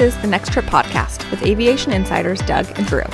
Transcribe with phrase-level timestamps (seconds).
[0.00, 3.04] This is the Next Trip podcast with aviation insiders Doug and Drew.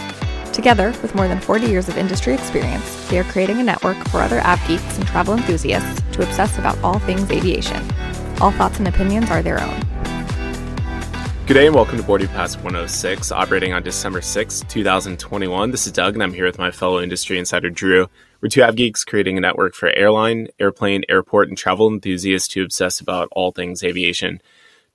[0.52, 4.20] Together, with more than 40 years of industry experience, they are creating a network for
[4.20, 7.84] other av geeks and travel enthusiasts to obsess about all things aviation.
[8.40, 9.80] All thoughts and opinions are their own.
[11.46, 15.72] Good day and welcome to Boarding Pass 106, operating on December 6, 2021.
[15.72, 18.08] This is Doug and I'm here with my fellow industry insider Drew.
[18.40, 22.62] We're two av geeks creating a network for airline, airplane, airport, and travel enthusiasts to
[22.62, 24.40] obsess about all things aviation.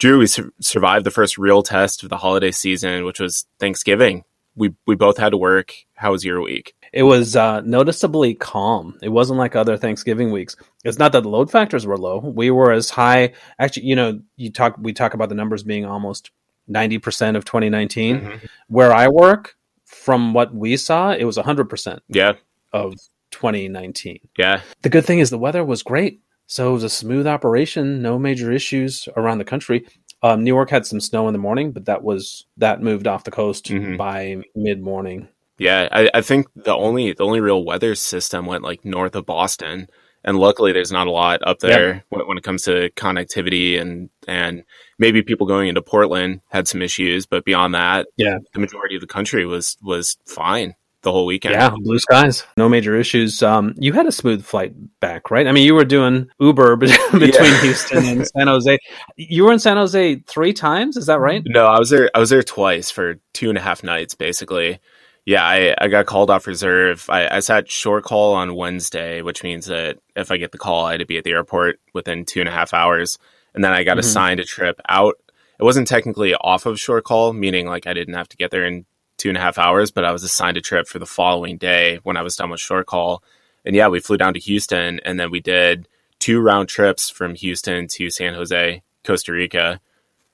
[0.01, 4.23] Drew, we su- survived the first real test of the holiday season, which was Thanksgiving.
[4.55, 5.75] We we both had to work.
[5.93, 6.73] How was your week?
[6.91, 8.97] It was uh, noticeably calm.
[9.03, 10.55] It wasn't like other Thanksgiving weeks.
[10.83, 12.17] It's not that the load factors were low.
[12.17, 13.33] We were as high.
[13.59, 14.75] Actually, you know, you talk.
[14.79, 16.31] We talk about the numbers being almost
[16.67, 18.21] ninety percent of 2019.
[18.21, 18.45] Mm-hmm.
[18.69, 19.55] Where I work,
[19.85, 22.01] from what we saw, it was hundred percent.
[22.07, 22.33] Yeah.
[22.73, 22.95] Of
[23.29, 24.19] 2019.
[24.35, 24.61] Yeah.
[24.81, 26.21] The good thing is the weather was great.
[26.51, 29.85] So it was a smooth operation, no major issues around the country.
[30.21, 33.31] Um, Newark had some snow in the morning, but that was that moved off the
[33.31, 33.95] coast mm-hmm.
[33.95, 35.29] by mid morning.
[35.57, 39.25] Yeah, I, I, think the only the only real weather system went like north of
[39.25, 39.87] Boston,
[40.25, 42.05] and luckily there's not a lot up there yep.
[42.09, 44.63] when, when, it comes to connectivity and and
[44.99, 49.01] maybe people going into Portland had some issues, but beyond that, yeah, the majority of
[49.01, 51.55] the country was was fine the whole weekend.
[51.55, 53.41] Yeah, blue skies, no major issues.
[53.41, 55.47] Um, you had a smooth flight back, right?
[55.47, 57.61] I mean, you were doing Uber between yeah.
[57.61, 58.77] Houston and San Jose.
[59.17, 61.43] You were in San Jose three times, is that right?
[61.45, 62.09] No, I was there.
[62.13, 64.79] I was there twice for two and a half nights, basically.
[65.25, 67.05] Yeah, I, I got called off reserve.
[67.09, 70.85] I, I sat short call on Wednesday, which means that if I get the call,
[70.85, 73.19] I had to be at the airport within two and a half hours.
[73.53, 73.99] And then I got mm-hmm.
[73.99, 75.15] assigned a trip out.
[75.59, 78.65] It wasn't technically off of short call, meaning like I didn't have to get there
[78.65, 78.85] in
[79.21, 81.99] two and a half hours, but I was assigned a trip for the following day
[82.01, 83.23] when I was done with short call.
[83.63, 87.35] And yeah, we flew down to Houston and then we did two round trips from
[87.35, 89.79] Houston to San Jose, Costa Rica.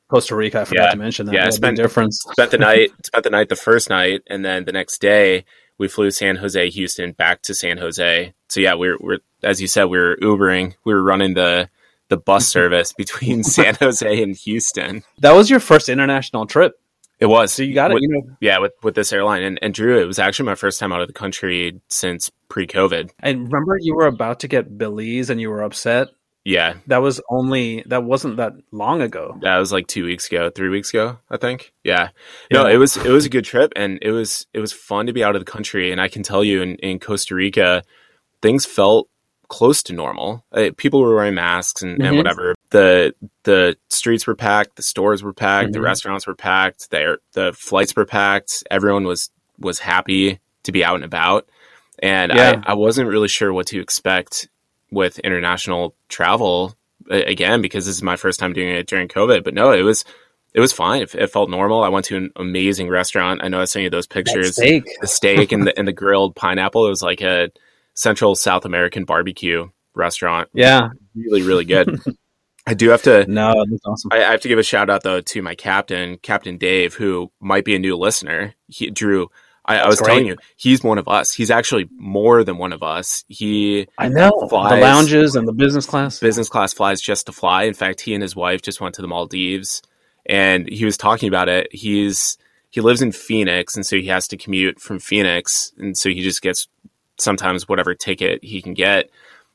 [0.08, 0.92] Costa Rica, I forgot yeah.
[0.92, 1.36] to mention that.
[1.36, 2.26] Yeah, spent difference.
[2.32, 5.44] spent the night, spent the night the first night, and then the next day
[5.78, 8.34] we flew San Jose, Houston, back to San Jose.
[8.48, 11.70] So yeah, we're we're as you said, we were Ubering, we were running the
[12.08, 15.04] the bus service between San Jose and Houston.
[15.20, 16.80] That was your first international trip.
[17.20, 17.54] It was.
[17.54, 18.02] So you got it.
[18.02, 18.36] you know.
[18.40, 21.02] Yeah, with with this airline and, and Drew, it was actually my first time out
[21.02, 23.12] of the country since pre-COVID.
[23.20, 26.10] And remember, you were about to get Belize, and you were upset.
[26.46, 29.38] Yeah, that was only that wasn't that long ago.
[29.42, 31.74] That was like two weeks ago, three weeks ago, I think.
[31.84, 32.10] Yeah.
[32.50, 32.62] yeah.
[32.62, 35.14] No, it was it was a good trip, and it was it was fun to
[35.14, 35.92] be out of the country.
[35.92, 37.84] And I can tell you, in in Costa Rica,
[38.42, 39.10] things felt
[39.48, 40.44] close to normal.
[40.52, 42.06] Uh, people were wearing masks and, mm-hmm.
[42.06, 42.56] and, whatever.
[42.70, 43.14] The
[43.44, 45.74] the streets were packed, the stores were packed, mm-hmm.
[45.74, 48.64] the restaurants were packed, the the flights were packed.
[48.70, 51.50] Everyone was was happy to be out and about.
[52.00, 52.62] And yeah.
[52.66, 54.48] I, I wasn't really sure what to expect
[54.92, 56.76] with international travel
[57.10, 59.44] again because this is my first time doing it during COVID.
[59.44, 60.06] But no, it was
[60.54, 61.04] it was fine.
[61.04, 61.84] It, it, felt normal.
[61.84, 63.42] I went to an amazing restaurant.
[63.44, 64.54] I know I sent you those pictures.
[64.54, 64.86] Steak.
[65.02, 66.86] The steak and the and the grilled pineapple.
[66.86, 67.52] It was like a
[67.98, 70.50] Central South American barbecue restaurant.
[70.54, 72.00] Yeah, really, really good.
[72.68, 73.26] I do have to.
[73.28, 74.12] No, that's awesome.
[74.14, 77.32] I, I, have to give a shout out though to my captain, Captain Dave, who
[77.40, 78.54] might be a new listener.
[78.68, 79.30] He, Drew,
[79.66, 80.08] I, I was great.
[80.10, 81.34] telling you, he's one of us.
[81.34, 83.26] He's actually more than one of us.
[83.30, 86.20] He, I know, flies, the lounges and the business class.
[86.20, 87.64] Business class flies just to fly.
[87.64, 89.82] In fact, he and his wife just went to the Maldives,
[90.26, 91.70] and he was talking about it.
[91.72, 92.38] He's
[92.70, 96.22] he lives in Phoenix, and so he has to commute from Phoenix, and so he
[96.22, 96.68] just gets
[97.18, 99.10] sometimes whatever ticket he can get.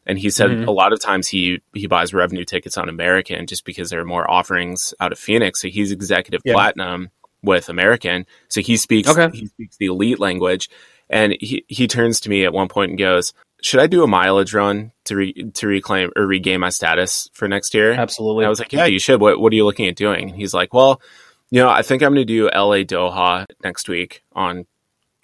[0.07, 0.69] And he said mm-hmm.
[0.69, 4.05] a lot of times he he buys revenue tickets on American just because there are
[4.05, 5.61] more offerings out of Phoenix.
[5.61, 6.55] So he's executive yeah.
[6.55, 7.11] platinum
[7.43, 8.27] with American.
[8.49, 9.37] So he speaks okay.
[9.37, 10.69] he speaks the elite language.
[11.11, 14.07] And he, he turns to me at one point and goes, Should I do a
[14.07, 17.93] mileage run to re, to reclaim or regain my status for next year?
[17.93, 18.45] Absolutely.
[18.45, 19.21] And I was like, Yeah, you should.
[19.21, 20.31] What what are you looking at doing?
[20.31, 21.03] And he's like, Well,
[21.51, 24.65] you know, I think I'm gonna do LA Doha next week on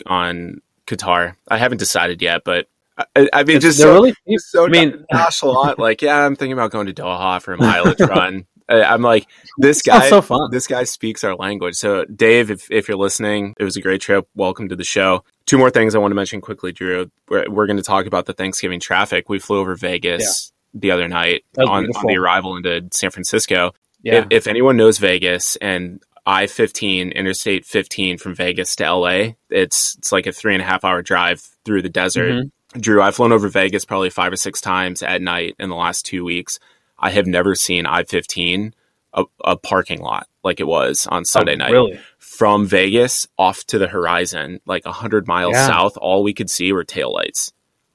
[0.05, 1.37] on Qatar.
[1.47, 2.67] I haven't decided yet, but
[3.15, 5.79] I, I mean, just so, really, so I mean, nonchalant.
[5.79, 8.47] like, yeah, I'm thinking about going to Doha for a mileage run.
[8.69, 9.27] I'm like,
[9.57, 10.51] this guy, so fun.
[10.51, 11.75] this guy speaks our language.
[11.75, 14.29] So, Dave, if, if you're listening, it was a great trip.
[14.35, 15.25] Welcome to the show.
[15.47, 17.11] Two more things I want to mention quickly, Drew.
[17.29, 19.31] We're, we're going to talk about the Thanksgiving traffic.
[19.31, 20.81] We flew over Vegas yeah.
[20.81, 23.73] the other night on, on, the arrival into San Francisco.
[24.03, 24.19] Yeah.
[24.19, 29.31] If, if anyone knows Vegas, and I 15, Interstate 15 from Vegas to LA.
[29.49, 32.33] It's it's like a three and a half hour drive through the desert.
[32.33, 32.81] Mm-hmm.
[32.81, 36.05] Drew, I've flown over Vegas probably five or six times at night in the last
[36.05, 36.59] two weeks.
[36.99, 38.75] I have never seen I 15
[39.15, 41.73] a, a, parking lot like it was on Sunday oh, night.
[41.73, 42.01] Really?
[42.19, 45.67] From Vegas off to the horizon, like 100 miles yeah.
[45.67, 47.53] south, all we could see were taillights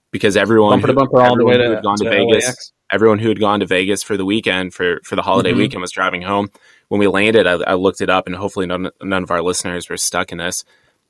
[0.10, 2.72] because everyone, bumper who, bumper all the way to, gone to, to Vegas, LAX.
[2.92, 5.60] everyone who had gone to Vegas for the weekend for, for the holiday mm-hmm.
[5.60, 6.50] weekend was driving home
[6.94, 9.90] when we landed, I, I looked it up, and hopefully none, none of our listeners
[9.90, 10.64] were stuck in this.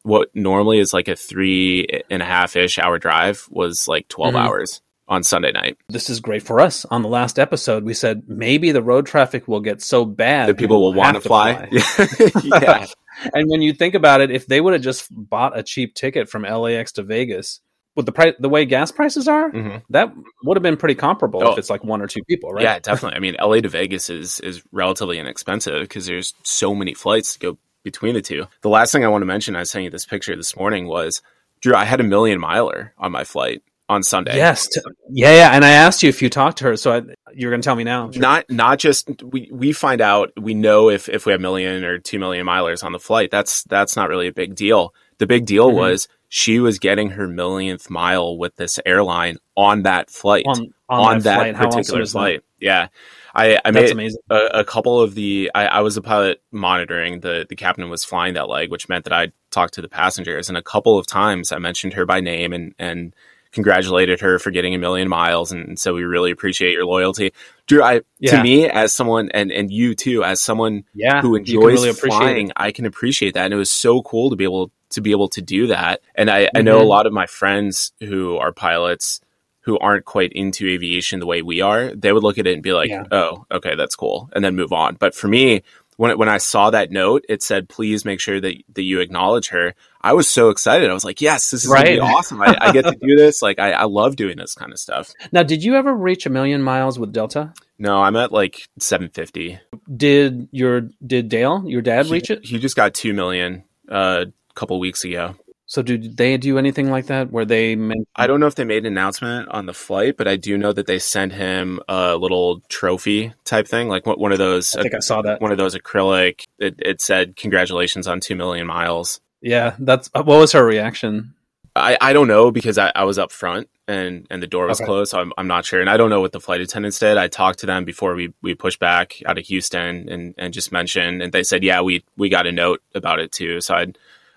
[0.03, 4.33] What normally is like a three and a half ish hour drive was like 12
[4.33, 4.39] Mhm.
[4.39, 5.77] hours on Sunday night.
[5.89, 6.85] This is great for us.
[6.85, 10.57] On the last episode, we said maybe the road traffic will get so bad That
[10.57, 11.68] people will want to fly.
[12.45, 12.86] yeah.
[13.33, 16.29] and when you think about it, if they would have just bought a cheap ticket
[16.29, 17.59] from LAX to Vegas,
[17.95, 19.81] with the price, the way gas prices are, Mhm.
[19.92, 20.12] that
[20.44, 21.51] would have been pretty comparable Oh.
[21.51, 22.63] if it's like one or two people, right?
[22.63, 23.18] Yeah, definitely.
[23.18, 27.40] I mean, LA to Vegas is is relatively inexpensive because there's so many flights to
[27.40, 28.45] go between the two.
[28.62, 30.88] The last thing I want to mention, I was sending you this picture this morning
[30.88, 31.22] was
[31.62, 31.75] Drew.
[31.75, 34.38] I had a million miler on my flight on Sunday.
[34.38, 34.68] Yes.
[34.68, 34.80] T-
[35.12, 35.50] yeah, yeah.
[35.51, 37.01] And I asked you if you talked to her, so I,
[37.36, 38.10] you're going to tell me now.
[38.16, 42.00] Not not just we we find out we know if if we have million or
[42.00, 43.30] two million milers on the flight.
[43.30, 44.94] That's that's not really a big deal.
[45.19, 45.75] The big deal Mhm.
[45.75, 51.13] was she was getting her millionth mile with this airline on that flight on, on,
[51.13, 51.56] on, that, flight.
[51.56, 52.18] How awesome particular is that?
[52.18, 52.44] flight.
[52.59, 52.88] Yeah,
[53.35, 54.19] I I That's made amazing.
[54.31, 58.03] a, a couple of the I, I was a pilot monitoring the the captain was
[58.03, 61.06] flying that leg, which meant that I talked to the passengers, and a couple of
[61.06, 63.15] times I mentioned her by name and and
[63.51, 67.31] congratulated her for getting a million miles, and so we really appreciate your loyalty,
[67.68, 67.83] Drew.
[67.83, 68.38] I Yeah.
[68.38, 71.21] to me as someone and and you too as someone Yeah.
[71.21, 72.51] who enjoys really flying.
[72.56, 75.30] I can appreciate that, and it was so cool to be able to be able
[75.30, 76.01] to do that.
[76.16, 76.88] And I, I know a Mhm.
[76.88, 79.22] lot of my friends who are pilots
[79.62, 82.62] who aren't quite into aviation the way we are, they would look at it and
[82.62, 83.04] be like, Yeah.
[83.12, 84.95] "Oh, okay, that's cool," and then move on.
[85.00, 85.63] But for me,
[85.95, 89.48] when when I saw that note, it said, "Please make sure that that you acknowledge
[89.50, 90.90] her." I was so excited.
[90.90, 91.98] I was like, "Yes, this is Right.
[91.98, 92.42] awesome!
[92.42, 93.42] I, I get to do this.
[93.42, 96.30] Like, I, I love doing this kind of stuff." Now, did you ever reach a
[96.30, 97.54] million miles with Delta?
[97.80, 99.60] No, I'm at like 750.
[99.96, 102.44] Did your did Dale, your dad, reach it?
[102.44, 105.35] He just got two million uh, couple weeks ago.
[105.65, 108.07] So, did they do anything like that where they meant?
[108.15, 110.73] I don't know if they made an announcement on the flight, but I do know
[110.73, 114.81] that they sent him a little trophy type thing, like one one of those, I
[114.83, 115.41] think I saw that.
[115.41, 116.44] one of those acrylic.
[116.59, 121.33] It, it said "Congratulations on two million miles." Yeah, that's uh, what was her reaction?
[121.75, 124.79] I, I don't know because I, I was up front and, and the door was
[124.79, 124.85] Okay.
[124.85, 125.81] closed, so I'm, I'm not sure.
[125.81, 127.17] And I don't know what the flight attendants did.
[127.17, 130.71] I talked to them before we, we pushed back out of Houston and, and just
[130.71, 133.59] mentioned, and they said, yeah, we, we got a note about it too.
[133.59, 133.88] So I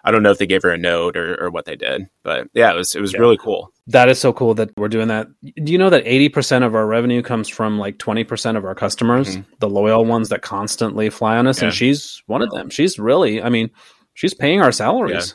[0.07, 2.49] I don't know if they gave her a note or, or what they did, but
[2.55, 3.19] yeah, it was it was Yeah.
[3.19, 3.73] really cool.
[3.89, 5.27] That is so cool that we're doing that.
[5.43, 9.37] Do you know that 80% of our revenue comes from like 20% of our customers,
[9.37, 9.45] Mhm.
[9.59, 11.61] the loyal ones that constantly fly on us?
[11.61, 11.67] Yeah.
[11.69, 12.71] And she's one of them.
[12.71, 13.71] She's really, I mean,
[14.15, 15.35] she's paying our salaries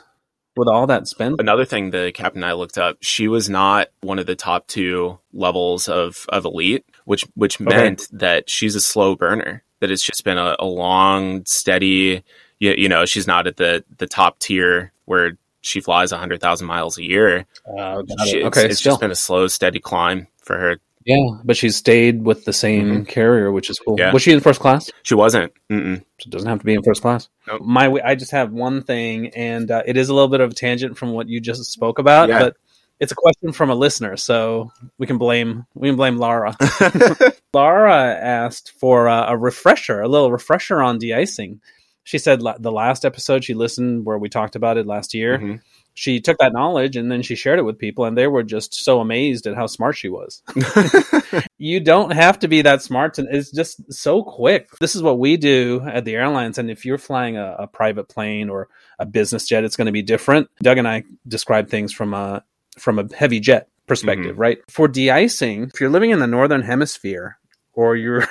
[0.56, 1.36] with all that spend.
[1.38, 4.66] Another thing the captain and I looked up, she was not one of the top
[4.68, 7.64] two levels of, of elite, which which Okay.
[7.74, 9.62] meant that she's a slow burner.
[9.80, 12.22] That it's just been a, a long, steady.
[12.62, 15.32] You, you know, she's not at the the top tier where
[15.62, 17.44] she flies hundred thousand miles a year.
[17.66, 18.46] Uh, She, it.
[18.46, 18.92] okay, it's still.
[18.92, 20.76] just been a slow, steady climb for her.
[21.04, 23.94] yeah, but she's stayed with the same carrier, which is cool.
[23.96, 24.06] Mm-hmm.
[24.06, 24.12] Yeah.
[24.12, 24.90] Was she in first class?
[25.02, 25.52] She wasn't.
[25.70, 26.04] Mm-mm.
[26.18, 27.28] She doesn't have to be in first class.
[27.48, 27.62] Nope.
[27.62, 30.54] My, I just have one thing, and uh, it is a little bit of a
[30.54, 32.38] tangent from what you just spoke about, Yeah.
[32.38, 32.56] but
[33.00, 36.56] it's a question from a listener, so we can blame we can blame Laura.
[37.52, 37.94] Laura
[38.44, 41.60] asked for uh, a refresher, a little refresher on de-icing.
[42.04, 45.38] She said la- the last episode she listened where we talked about it last year.
[45.38, 45.60] Mhm.
[45.94, 48.72] She took that knowledge and then she shared it with people, and they were just
[48.74, 50.42] so amazed at how smart she was.
[51.58, 54.68] you don't have to be that smart, and it's just so quick.
[54.80, 58.08] This is what we do at the airlines, and if you're flying a, a private
[58.08, 58.68] plane or
[58.98, 60.48] a business jet, it's going to be different.
[60.62, 62.42] Doug and I describe things from a
[62.78, 64.58] from a heavy jet perspective, right?
[64.70, 67.36] For de-icing, if you're living in the northern hemisphere
[67.74, 68.26] or you're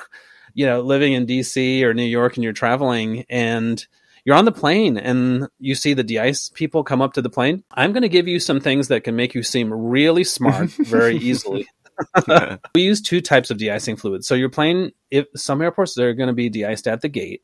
[0.54, 3.86] you know living in DC or New York and you're traveling and
[4.26, 7.64] you're on the plane and you see the de-ice people come up to the plane,
[7.74, 11.18] I'm going to give you some things that can make you seem really smart very
[11.18, 11.68] easily.
[12.76, 14.28] we use two types of de-icing fluids.
[14.28, 17.42] So your plane, if some airports they're going to be de-iced at the gate.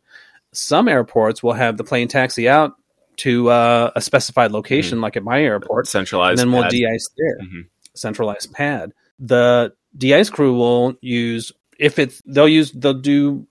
[0.54, 2.74] Some airports will have the plane taxi out
[3.18, 6.72] to uh, a specified location, like at my airport, centralized, and then we'll pad.
[6.72, 7.66] de-ice there Mhm.
[7.96, 8.94] centralized pad.
[9.20, 13.48] The de-ice crew will use if it's they'll use they'll do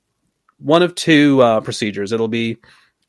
[0.58, 2.12] one of two uh, procedures.
[2.12, 2.58] It'll be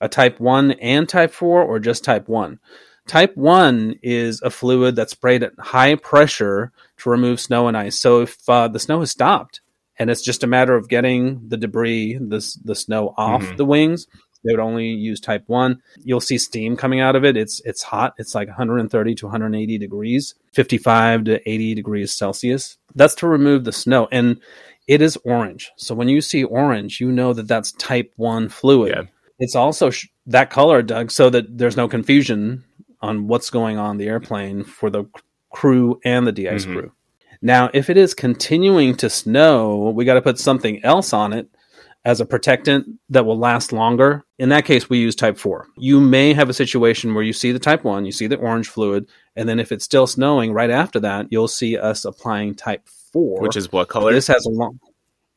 [0.01, 2.59] a type one and type four, or just type one.
[3.07, 7.97] Type one is a fluid that's sprayed at high pressure to remove snow and ice.
[7.97, 9.61] So if uh, the snow has stopped
[9.97, 13.57] and it's just a matter of getting the debris, the the snow off Mhm.
[13.57, 14.07] the wings,
[14.43, 15.81] they would only use type one.
[16.03, 17.37] You'll see steam coming out of it.
[17.37, 18.13] It's it's hot.
[18.17, 22.77] It's like 130 to 180 degrees, 55 to 80 degrees Celsius.
[22.93, 24.41] That's to remove the snow, and
[24.87, 25.71] it is orange.
[25.77, 28.93] So when you see orange, you know that that's type one fluid.
[28.95, 29.03] Yeah.
[29.39, 32.63] It's also sh- that color, Doug, so that there's no confusion
[33.01, 35.05] on what's going on the airplane for the
[35.51, 36.73] crew and the de-ice Mhm.
[36.73, 36.91] crew.
[37.41, 41.47] Now, if it is continuing to snow, we got to put something else on it
[42.03, 44.23] as a protectant that will last longer.
[44.39, 45.67] In that case, we use type 4.
[45.77, 48.69] You may have a situation where you see the type 1, you see the orange
[48.69, 52.87] fluid, and then if it's still snowing right after that, you'll see us applying type
[53.13, 53.41] 4.
[53.41, 54.13] Which is what color?
[54.13, 54.79] This has a long.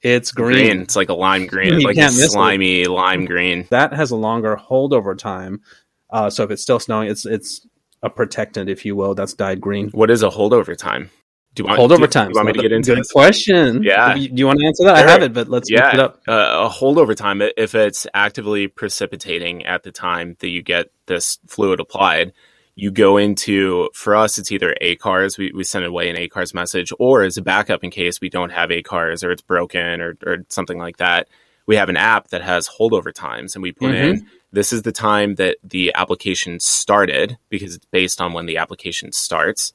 [0.03, 0.67] It's green.
[0.67, 0.81] green.
[0.83, 1.75] It's like a lime green.
[1.75, 2.91] It's like a slimy it.
[2.91, 3.67] lime green.
[3.71, 5.61] That has a longer holdover time.
[6.09, 7.67] Uh, so if it's still snowing, it's it's
[8.03, 9.15] a protectant, if you will.
[9.15, 9.91] That's dyed green.
[9.91, 11.11] What is a holdover time?
[11.55, 12.29] Do you want holdover time?
[12.29, 13.11] Do you want me to get into good this?
[13.11, 13.83] question?
[13.83, 14.15] Yeah.
[14.15, 14.99] Do you, do you, want to answer that?
[14.99, 15.09] Sure.
[15.09, 15.87] I have it, but let's yeah.
[15.87, 16.21] look it up.
[16.29, 21.39] Uh, a holdover time, if it's actively precipitating at the time that you get this
[21.49, 22.33] fluid applied,
[22.81, 26.93] you go into for us it's either ACARS we, we send away an ACARS message
[26.99, 30.39] or as a backup in case we don't have ACARS or it's broken or, or
[30.49, 31.29] something like that
[31.67, 34.15] we have an app that has holdover times and we put mm-hmm.
[34.15, 38.57] in this is the time that the application started because it's based on when the
[38.57, 39.75] application starts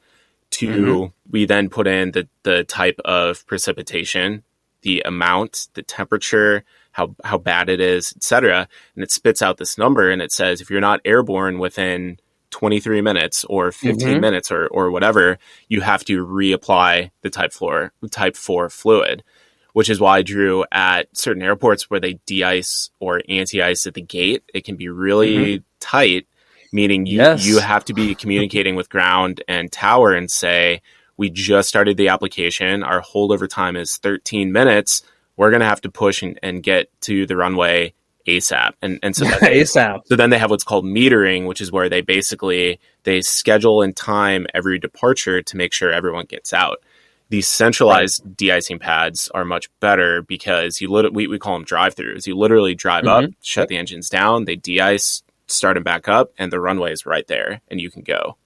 [0.50, 1.32] to mm-hmm.
[1.32, 4.44] we then put in the, the type of precipitation
[4.82, 9.78] the amount the temperature how how bad it is etc and it spits out this
[9.78, 12.18] number and it says if you're not airborne within
[12.56, 14.22] 23 minutes or 15 mm-hmm.
[14.22, 19.26] minutes or, or whatever, you have to reapply the type 4, type 4 fluid,
[19.74, 24.44] which is why Drew at certain airports where they de-ice or anti-ice at the gate,
[24.54, 25.64] it can be really mm-hmm.
[25.82, 26.28] tight,
[26.72, 27.46] meaning you, yes.
[27.46, 30.82] you have to be communicating with ground and tower and say,
[31.18, 32.84] we just started the application.
[32.84, 35.04] Our holdover time is 13 minutes.
[35.36, 37.94] We're going to have to push and, and get to the runway
[38.26, 38.74] ASAP.
[38.82, 40.02] And and so they, ASAP.
[40.06, 43.96] So then they have what's called metering, which is where they basically they schedule and
[43.96, 46.84] time every departure to make sure everyone gets out.
[47.30, 48.38] These centralized right.
[48.38, 52.28] de-icing pads are much better because you lit- we, we call them drive-throughs.
[52.28, 53.26] You literally drive mm-hmm.
[53.26, 53.70] up, shut yep.
[53.70, 57.62] the engines down, they de-ice, start them back up, and the runway is right there,
[57.70, 58.38] and you can go.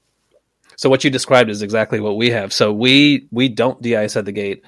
[0.77, 2.53] So what you described is exactly what we have.
[2.53, 4.63] So we we don't de-ice at the gate.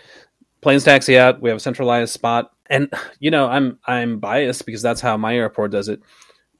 [0.59, 1.41] Planes taxi out.
[1.41, 5.35] We have a centralized spot and you know i'm i'm biased because that's how my
[5.35, 6.01] airport does it,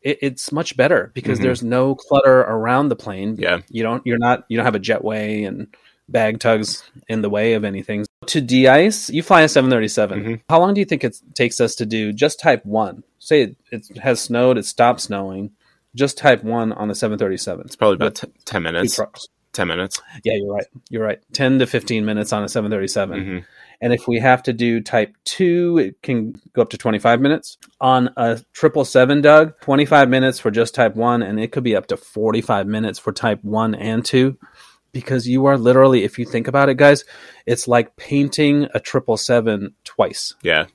[0.01, 1.45] it it's much better because mm-hmm.
[1.45, 3.37] there's no clutter around the plane.
[3.39, 3.61] Yeah.
[3.69, 5.73] You don't you're not you don't have a jetway and
[6.09, 8.05] bag tugs in the way of anything.
[8.27, 10.33] To de-ice you fly a 737 mm-hmm.
[10.49, 13.55] how long do you think it takes us to do just type 1 say it,
[13.71, 15.51] it has snowed it stopped snowing.
[15.93, 18.99] Just type 1 on the 737 it's probably about t- 10 minutes.
[19.53, 20.01] 10 minutes.
[20.23, 20.67] Yeah you're right.
[20.89, 21.19] You're right.
[21.33, 23.39] 10 to 15 minutes on a 737 mm-hmm.
[23.81, 27.57] And if we have to do type two, it can go up to 25 minutes.
[27.79, 31.87] On a 777, Doug, 25 minutes for just type one, and it could be up
[31.87, 34.37] to 45 minutes for type one and two.
[34.93, 37.05] Because you are literally, if you think about it, guys,
[37.45, 40.35] it's like painting a 777 twice.
[40.43, 40.65] Yeah.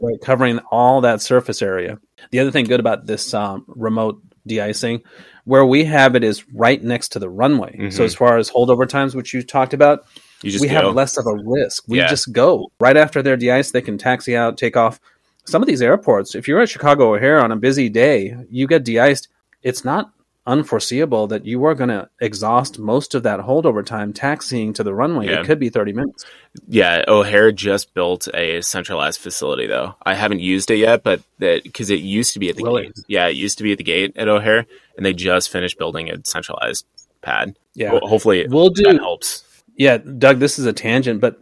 [0.00, 1.98] Right, covering all that surface area.
[2.30, 5.02] The other thing good about this um, remote de-icing
[5.44, 7.76] where we have it is right next to the runway.
[7.76, 7.90] Mm-hmm.
[7.90, 10.06] So as far as holdover times, which you talked about,
[10.44, 10.68] we go.
[10.68, 11.84] have less of a risk.
[11.88, 12.08] We yeah.
[12.08, 13.72] just go right after they're de-iced.
[13.72, 15.00] They can taxi out, take off.
[15.46, 18.84] Some of these airports, if you're at Chicago O'Hare on a busy day, you get
[18.84, 19.28] de-iced.
[19.62, 20.14] It's not
[20.46, 24.94] unforeseeable that you are going to exhaust most of that holdover time taxiing to the
[24.94, 25.26] runway.
[25.26, 25.40] Yeah.
[25.40, 26.26] It could be 30 minutes.
[26.68, 29.94] Yeah, O'Hare just built a centralized facility though.
[30.02, 32.84] I haven't used it yet, but that because it used to be at the really?
[32.84, 33.00] gate.
[33.08, 36.10] Yeah, it used to be at the gate at O'Hare, and they just finished building
[36.10, 36.84] a centralized
[37.22, 37.56] pad.
[37.74, 39.44] Yeah, well, hopefully we'll do helps
[39.76, 41.38] yeah, Doug, this is a tangent, but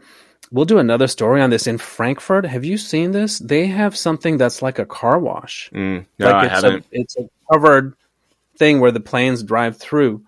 [0.50, 2.44] we'll do another story on this in Frankfurt.
[2.46, 3.38] Have you seen this?
[3.38, 5.70] They have something that's like a car wash.
[5.72, 6.84] Mm, no, like it's I haven't.
[6.84, 7.94] A, it's a covered
[8.56, 10.22] thing where the planes drive through.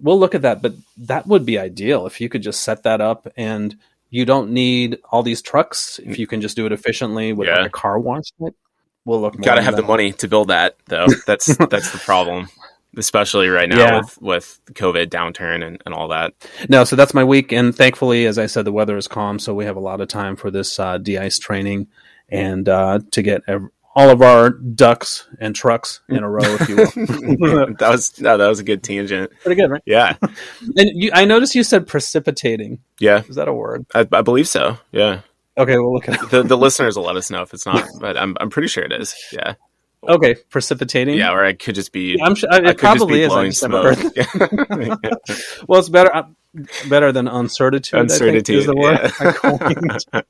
[0.00, 3.00] We'll look at that, but that would be ideal if you could just set that
[3.00, 3.76] up and
[4.10, 5.98] you don't need all these trucks.
[6.04, 7.58] If you can just do it efficiently with yeah.
[7.58, 9.40] like a car wash, we'll look.
[9.40, 11.06] Got to have the money to build that, though.
[11.26, 12.48] That's that's the problem
[12.96, 13.98] especially right now yeah.
[13.98, 16.34] with, with COVID downturn and, and all that.
[16.68, 17.52] No, so that's my week.
[17.52, 19.38] And thankfully, as I said, the weather is calm.
[19.38, 21.88] So we have a lot of time for this uh, de-ice training
[22.28, 26.68] and uh, to get ev- all of our ducks and trucks in a row, if
[26.68, 26.86] you will.
[27.78, 29.32] that was no, that was a good tangent.
[29.42, 29.82] Pretty good, right?
[29.86, 30.16] Yeah.
[30.76, 32.80] and you, I noticed you said precipitating.
[33.00, 33.22] Yeah.
[33.26, 33.86] Is that a word?
[33.94, 34.78] I, I believe so.
[34.92, 35.20] Yeah.
[35.58, 38.18] Okay, we'll look at the the listeners will let us know if it's not, but
[38.18, 39.14] I'm I'm pretty sure it is.
[39.32, 39.54] Yeah.
[40.08, 41.16] Okay, precipitating.
[41.16, 42.20] Yeah, or I could just be.
[42.22, 43.28] I'm sure it probably is.
[43.28, 43.98] Blowing smoke.
[45.68, 46.24] well, it's better uh,
[46.88, 48.00] better than uncertitude.
[48.00, 48.98] Uncertitude is the word.
[50.12, 50.20] Yeah.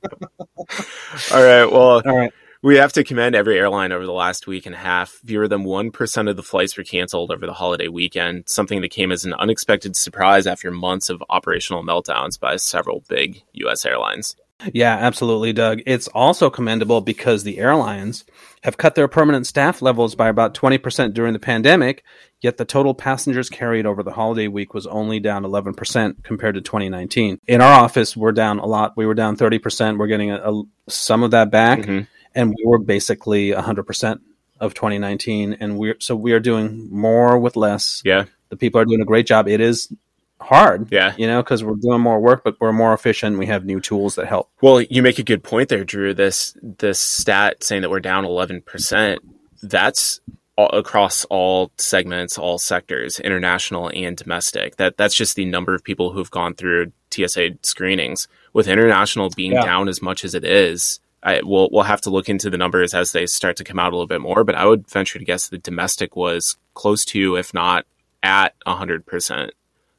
[1.37, 1.71] All right.
[1.71, 2.02] Well.
[2.04, 2.33] All right.
[2.62, 5.11] We have to commend every airline over the last week and a half.
[5.25, 9.12] Fewer than 1% of the flights were canceled over the holiday weekend, something that came
[9.12, 13.87] as an unexpected surprise after months of operational meltdowns by several big U.S.
[13.87, 14.35] airlines.
[14.73, 15.81] Yeah, absolutely, Doug.
[15.87, 18.25] It's also commendable because the airlines
[18.63, 22.03] have cut their permanent staff levels by about 20% during the pandemic,
[22.41, 26.63] yet the total passengers carried over the holiday week was only down 11% compared to
[26.63, 27.39] 2019.
[27.47, 28.95] In our office, we're down a lot.
[28.97, 29.99] We were down 30%.
[29.99, 31.81] We're getting a, a, some of that back.
[31.81, 32.05] Mm-hmm.
[32.35, 34.21] and we were basically 100%
[34.59, 38.25] of 2019 and we're so we are doing more with less Yeah.
[38.49, 39.93] the people are doing a great job it is
[40.40, 41.14] hard Yeah.
[41.16, 44.16] you know because we're doing more work but we're more efficient we have new tools
[44.16, 46.12] that help Well, you make a good point there, Drew.
[46.14, 49.19] This this stat saying that we're down 11%,
[49.62, 50.21] that's
[50.57, 54.76] all, across all segments, all sectors, international and domestic.
[54.76, 58.28] That that's just the number of people who've gone through TSA screenings.
[58.52, 59.64] With international being Yeah.
[59.64, 62.95] down as much as it is, I, we'll we'll have to look into the numbers
[62.95, 64.45] as they start to come out a little bit more.
[64.45, 67.85] But I would venture to guess that domestic was close to, if not
[68.23, 69.50] at, 100%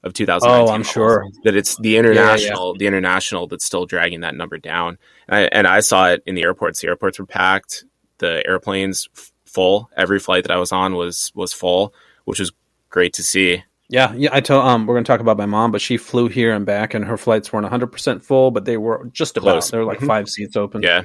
[0.03, 0.69] of 2019.
[0.69, 1.25] Oh, I'm sure.
[1.43, 4.97] that it's the international, the international that's still dragging that number down.
[5.27, 6.81] And I, and I saw it in the airports.
[6.81, 7.83] The airports were packed.
[8.19, 9.89] The airplanes f- full.
[9.97, 11.93] Every flight that I was on was was full,
[12.25, 12.51] which was
[12.89, 13.63] great to see.
[13.89, 16.27] yeah yeah i told um we're going to talk about my mom but she flew
[16.27, 19.71] here and back and her flights weren't 100% full but they were just about Close.
[19.71, 20.07] there were like Mhm.
[20.07, 21.03] five seats open Yeah.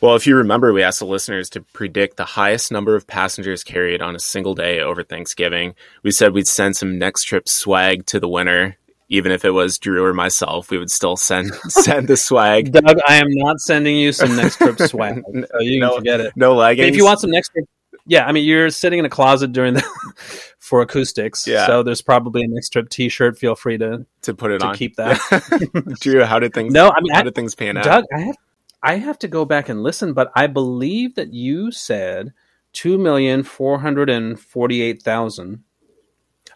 [0.00, 3.62] Well, if you remember, we asked the listeners to predict the highest number of passengers
[3.62, 5.74] carried on a single day over Thanksgiving.
[6.02, 8.78] We said we'd send some next trip swag to the winner,
[9.10, 10.70] even if it was Drew or myself.
[10.70, 12.72] We would still send send the swag.
[12.72, 16.20] doug i am not sending you some next trip swag so you can No, forget
[16.20, 16.88] it No But leggings.
[16.88, 17.66] if you want some next trip
[18.06, 19.82] yeah i mean you're sitting in a closet during the
[20.58, 21.66] for acoustics Yeah.
[21.66, 24.74] so there's probably a next trip t-shirt feel free to to put it to on,
[24.74, 25.18] keep that
[26.00, 26.72] Drew, how did things?
[26.72, 27.84] no i mean how I, did things pan out?
[27.84, 28.36] Doug, I have
[28.82, 32.32] I have to go back and listen, but I believe that you said
[32.72, 35.64] two million four hundred and forty eight thousand.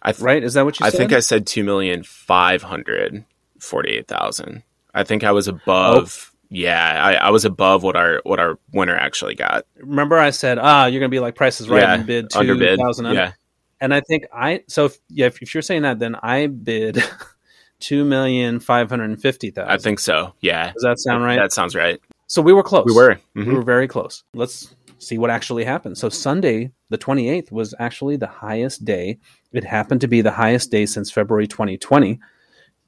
[0.02, 0.42] I th- Right?
[0.44, 0.88] Is that what you said?
[0.88, 0.98] I said?
[0.98, 3.24] think I said two million five hundred
[3.58, 4.62] forty-eight thousand.
[4.94, 6.30] I think I was above.
[6.30, 6.30] Oh.
[6.50, 9.64] Yeah, I, I was above what our what our winner actually got.
[9.76, 12.78] remember I said, ah, you're gonna be like prices right yeah, and bid two underbid.
[12.78, 13.32] Yeah,
[13.80, 17.02] And I think I so if, yeah, if, if you're saying that, then I bid
[17.80, 19.72] two million five hundred and fifty thousand.
[19.72, 20.34] I think so.
[20.40, 21.36] Yeah, Does that sound right?
[21.36, 21.98] That sounds right.
[22.34, 22.84] So we were close.
[22.86, 23.18] We were.
[23.34, 23.54] We Mhm.
[23.54, 24.24] were very close.
[24.34, 25.96] Let's see what actually happened.
[25.98, 29.18] So Sunday, the 28th, was actually the highest day.
[29.52, 32.18] It happened to be the highest day since February 2020.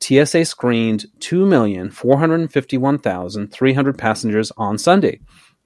[0.01, 5.21] TSA screened 2,451,300 passengers on Sunday.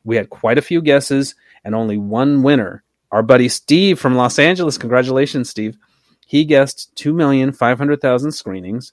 [0.04, 2.82] We had quite a few guesses and only one winner.
[3.10, 4.76] Our buddy Steve from Los Angeles.
[4.78, 5.76] Congratulations, Steve.
[6.26, 8.92] He guessed 2,500,000 screenings.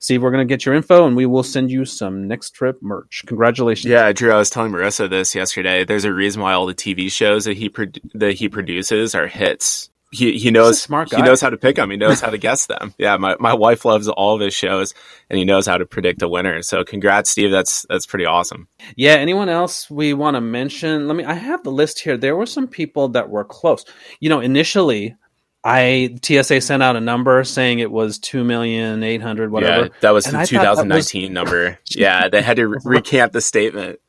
[0.00, 2.78] Steve, we're going to get your info and we will send you some next trip
[2.80, 3.24] merch.
[3.26, 3.90] Congratulations.
[3.90, 4.32] Yeah, Drew.
[4.32, 5.84] I was telling Marissa this yesterday.
[5.84, 9.26] There's a reason why all the TV shows that he pro- that he produces are
[9.26, 9.90] hits.
[10.10, 11.90] He he knows smart he knows how to pick them.
[11.90, 12.94] He knows how to guess them.
[12.96, 14.94] Yeah, my, my wife loves all of his shows,
[15.28, 16.62] and he knows how to predict a winner.
[16.62, 17.50] So congrats, Steve.
[17.50, 18.68] That's that's pretty awesome.
[18.96, 21.08] Yeah, anyone else we want to mention?
[21.08, 22.16] Let me I have the list here.
[22.16, 23.84] There were some people that were close.
[24.18, 25.14] You know, initially
[25.64, 29.86] I TSA sent out a number saying it was 2,800 whatever.
[29.86, 31.78] Yeah, that was And the I thought that 2019 number.
[31.90, 34.00] Yeah, they had to re- recant the statement.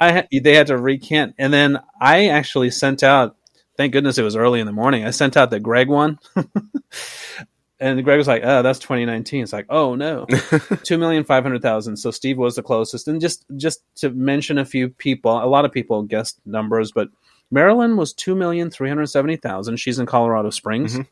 [0.00, 3.36] I they had to recant and then I actually sent out
[3.76, 5.06] thank goodness it was early in the morning.
[5.06, 6.18] I sent out the Greg one.
[7.80, 11.96] and Greg was like, "Oh, that's 2019." It's like, "Oh no." 2,500,000.
[11.96, 13.08] So Steve was the closest.
[13.08, 17.08] And just just to mention a few people, a lot of people guessed numbers, but
[17.50, 19.78] Marilyn was 2,370,000.
[19.78, 20.96] She's in Colorado Springs.
[20.98, 21.06] Mhm.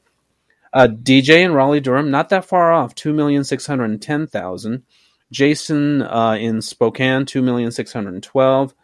[0.73, 4.83] Uh, DJ in Raleigh Durham, not that far off, 2,610,000.
[5.33, 8.75] Jason uh, in Spokane, 2,612.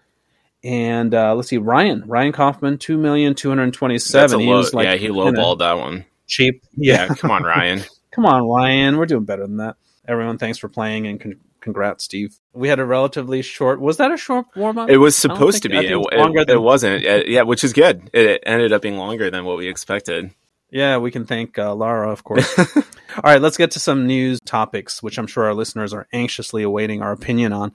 [0.62, 4.20] And uh, let's see, Ryan, Ryan Kaufman, 2,227.
[4.22, 4.56] That's a He low.
[4.56, 6.06] was like, yeah, he lowballed that one.
[6.26, 6.62] cheap.
[6.76, 7.82] Yeah, come on, Ryan.
[8.12, 8.96] Come on, Ryan.
[8.96, 9.74] We're doing better than that.
[10.06, 12.38] Everyone, thanks for playing and con- congrats, Steve.
[12.52, 13.80] We had a relatively short.
[13.80, 14.88] Was that a short warm up?
[14.90, 15.78] It was supposed to be.
[15.78, 17.02] It, longer it, than- it wasn't.
[17.04, 18.08] It- yeah, which is good.
[18.12, 20.30] It ended up being longer than what we expected.
[20.70, 22.58] Yeah, we can thank uh, Lara, of course.
[23.16, 26.64] All right, let's get to some news topics, which I'm sure our listeners are anxiously
[26.64, 27.72] awaiting our opinion on.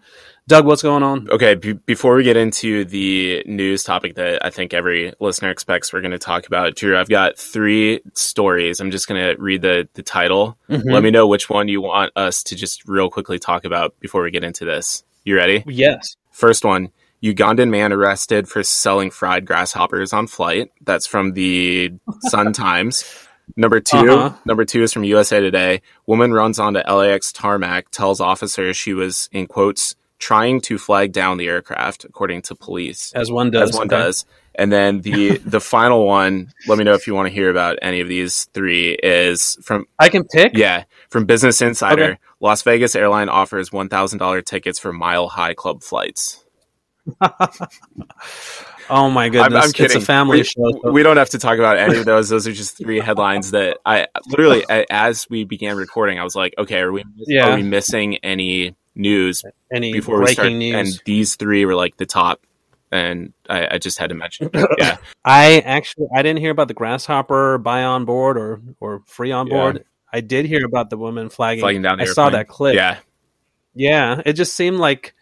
[0.49, 1.29] Doug, what's going on?
[1.29, 5.93] Okay, b- before we get into the news topic that I think every listener expects
[5.93, 8.81] we're going to talk about, Drew, I've got three stories.
[8.81, 10.57] I'm just going to read the, the title.
[10.69, 10.91] Mhm.
[10.91, 14.23] Let me know which one you want us to just real quickly talk about before
[14.23, 15.03] we get into this.
[15.23, 15.63] You ready?
[15.67, 16.17] Yes.
[16.31, 16.89] First one
[17.23, 20.71] Ugandan man arrested for selling fried grasshoppers on flight.
[20.81, 23.03] That's from the Sun Times.
[23.57, 24.37] Number 2 Uh-huh.
[24.45, 25.81] number two is from USA Today.
[26.05, 31.37] Woman runs onto LAX tarmac, tells officers she was in quotes trying to flag down
[31.37, 33.11] the aircraft, according to police.
[33.13, 33.69] As one does.
[33.69, 33.97] As one okay.
[33.97, 34.25] does.
[34.53, 37.79] And then the the final one, let me know if you want to hear about
[37.81, 40.55] any of these three, is from I can pick?
[40.55, 42.03] yeah, from Business Insider.
[42.03, 42.17] Okay.
[42.41, 46.45] Las Vegas airline offers one thousand dollar tickets for mile high club flights.
[48.91, 49.53] Oh, my goodness.
[49.53, 49.85] I'm, I'm kidding.
[49.85, 50.71] It's a family we, show.
[50.83, 52.29] so- We don't have to talk about any of those.
[52.29, 56.55] Those are just three headlines that I literally, as we began recording, I was like,
[56.57, 57.53] okay, are we Yeah.
[57.53, 60.51] are we missing any news Any before we start?
[60.53, 60.73] news?
[60.73, 62.41] And these three were like the top
[62.91, 64.49] and I, I just had to mention.
[64.79, 69.31] Yeah, I actually I didn't hear about the grasshopper buy on board or or free
[69.31, 69.75] on board.
[69.77, 69.83] Yeah.
[70.11, 71.61] I did hear about the woman flagging.
[71.61, 72.01] Flagging down.
[72.01, 72.73] I saw that clip.
[72.73, 72.97] Yeah,
[73.75, 74.23] yeah.
[74.25, 75.13] It just seemed like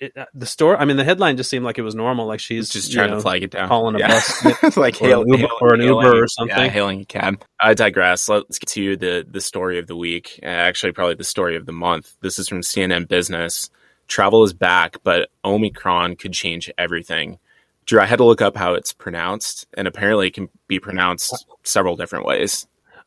[0.00, 0.76] it, uh, the store.
[0.76, 2.26] I mean, the headline just seemed like it was normal.
[2.26, 4.08] Like she's just trying know, to flag it down, calling a yeah.
[4.08, 7.04] bus, like or, hail, an Uber, or an hailing, Uber or something, yeah, hailing a
[7.04, 7.44] cab.
[7.60, 8.28] I digress.
[8.28, 10.40] Let's get to the the story of the week.
[10.42, 12.14] Actually, probably the story of the month.
[12.20, 13.70] This is from CNN Business.
[14.08, 17.38] Travel is back, but Omicron could change everything.
[17.84, 21.46] Drew, I had to look up how it's pronounced, and apparently it can be pronounced
[21.62, 22.66] several different ways.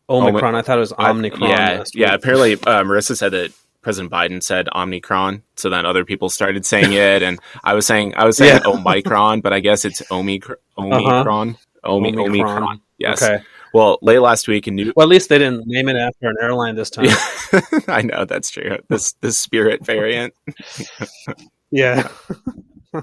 [0.10, 0.54] Omicron.
[0.54, 1.50] Omi- I thought it was Omicron.
[1.50, 2.14] yeah, yeah.
[2.14, 3.52] Apparently, uh, Marissa said that
[3.86, 8.16] President Biden said Omicron, so then other people started saying it, and I was saying
[8.16, 8.72] I was saying yeah.
[8.72, 10.58] Omicron, but I guess it's Omicron.
[10.76, 11.50] Omicron.
[11.52, 11.94] Uh-huh.
[11.94, 12.58] Omi- Omicron.
[12.58, 12.82] Omicron.
[12.98, 13.22] Yes.
[13.22, 13.44] Okay.
[13.76, 14.92] Well, late last week, a new.
[14.96, 17.10] Well, at least they didn't name it after an airline this time.
[17.88, 18.80] I know that's true.
[18.90, 20.34] This the Spirit variant.
[21.70, 22.08] yeah.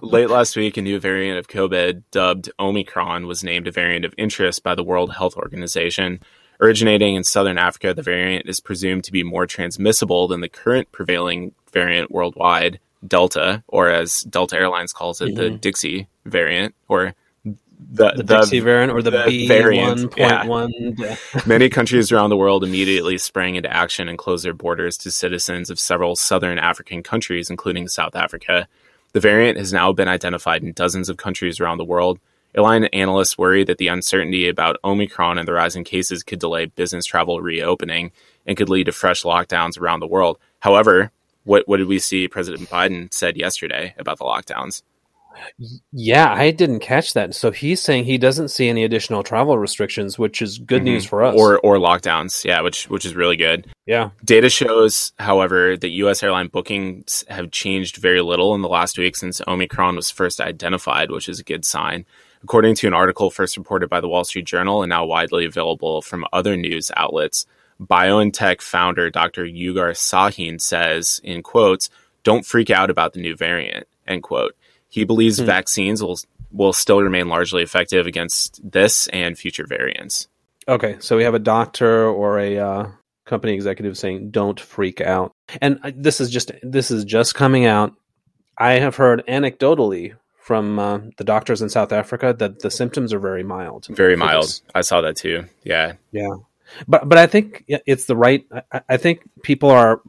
[0.00, 4.14] Late last week, a new variant of COVID dubbed Omicron was named a variant of
[4.18, 6.18] interest by the World Health Organization.
[6.60, 10.92] Originating in southern Africa, the variant is presumed to be more transmissible than the current
[10.92, 15.36] prevailing variant worldwide, Delta, or as Delta Airlines calls it, mm-hmm.
[15.36, 20.14] the Dixie variant, or the, the, the Dixie variant or the, the B variant.
[20.16, 21.16] Yeah.
[21.46, 25.68] Many countries around the world immediately sprang into action and closed their borders to citizens
[25.68, 28.68] of several southern African countries, including South Africa.
[29.12, 32.20] The variant has now been identified in dozens of countries around the world,
[32.54, 37.06] Airline analysts worry that the uncertainty about Omicron and the rising cases could delay business
[37.06, 38.12] travel reopening
[38.46, 40.38] and could lead to fresh lockdowns around the world.
[40.60, 41.10] However,
[41.44, 44.82] what, what did we see President Biden said yesterday about the lockdowns?
[45.92, 47.34] Yeah, I didn't catch that.
[47.34, 50.84] So he's saying he doesn't see any additional travel restrictions, which is good mm-hmm.
[50.84, 51.34] news for us.
[51.36, 53.66] Or or lockdowns, yeah, which which is really good.
[53.86, 54.10] Yeah.
[54.24, 59.16] Data shows, however, that US airline bookings have changed very little in the last week
[59.16, 62.04] since Omicron was first identified, which is a good sign.
[62.44, 66.02] According to an article first reported by the Wall Street Journal and now widely available
[66.02, 67.46] from other news outlets,
[67.81, 69.44] BioNTech founder Dr.
[69.44, 71.88] Ugur Sahin says, in quotes,
[72.24, 74.57] don't freak out about the new variant, end quote.
[74.88, 75.46] He believes hmm.
[75.46, 76.18] vaccines will
[76.52, 80.28] will still remain largely effective against this and future variants.
[80.68, 82.88] Okay, so we have a doctor or a uh,
[83.24, 87.64] company executive saying, "Don't freak out." And uh, this is just this is just coming
[87.64, 87.94] out.
[88.59, 93.20] I have heard anecdotally from uh, the doctors in South Africa that the symptoms are
[93.20, 93.87] very mild.
[93.87, 94.42] Very mild.
[94.42, 94.62] This.
[94.74, 95.44] I saw that too.
[95.62, 95.92] Yeah.
[96.11, 96.35] Yeah.
[96.88, 98.44] But but I think it's the right.
[98.72, 100.02] I, I think people are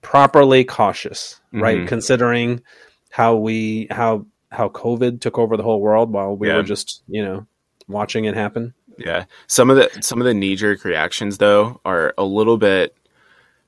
[0.00, 1.78] properly cautious, right?
[1.78, 1.86] Mm-hmm.
[1.86, 2.62] Considering
[3.10, 6.56] how we how how COVID took over the whole world while we yeah.
[6.56, 7.44] were just you know
[7.88, 8.74] watching it happen.
[8.96, 9.24] Yeah.
[9.48, 12.96] Some of the some of the knee jerk reactions though are a little bit.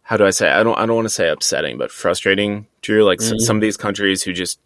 [0.02, 0.48] How do I say?
[0.52, 0.78] I don't.
[0.78, 2.68] I don't want to say upsetting, but frustrating.
[2.80, 3.38] Drew, like mm-hmm.
[3.38, 4.60] some of these countries who just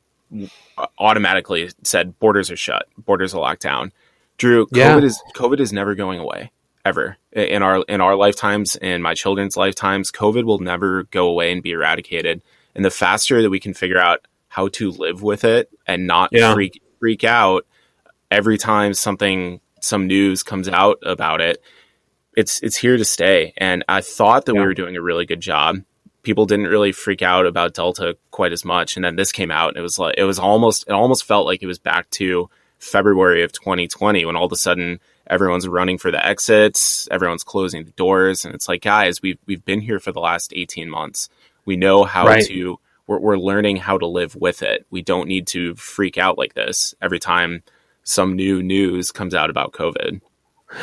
[0.98, 3.92] automatically said borders are shut, borders are locked down.
[4.38, 4.94] Drew, yeah.
[4.94, 6.50] COVID is COVID is never going away
[6.84, 10.10] ever in our in our lifetimes, in my children's lifetimes.
[10.10, 12.42] COVID will never go away and be eradicated.
[12.74, 16.30] And the faster that we can figure out how to live with it and not
[16.32, 16.54] yeah.
[16.54, 17.66] freak freak out
[18.30, 21.62] every time something some news comes out about it,
[22.36, 23.52] it's it's here to stay.
[23.56, 24.60] And I thought that yeah.
[24.60, 25.76] we were doing a really good job
[26.22, 28.96] people didn't really freak out about Delta quite as much.
[28.96, 31.46] And then this came out, and it was like it was almost it almost felt
[31.46, 35.98] like it was back to February of 2020 when all of a sudden everyone's running
[35.98, 40.00] for the exits, everyone's closing the doors, and it's like, guys, we've we've been here
[40.00, 41.28] for the last 18 months.
[41.64, 42.46] We know how right.
[42.46, 42.78] to.
[43.06, 44.87] We're, we're learning how to live with it.
[44.88, 47.64] We don't need to freak out like this every time
[48.04, 50.20] some new news comes out about COVID.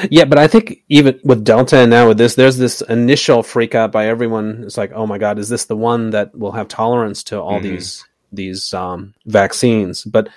[0.10, 3.73] Yeah, but I think even with Delta and now with this, there's this initial freak
[3.73, 4.63] out by everyone.
[4.65, 7.60] It's like, oh my god, is this the one that will have tolerance to all
[7.60, 7.69] mm-hmm.
[7.69, 10.04] these these um, vaccines?
[10.04, 10.30] But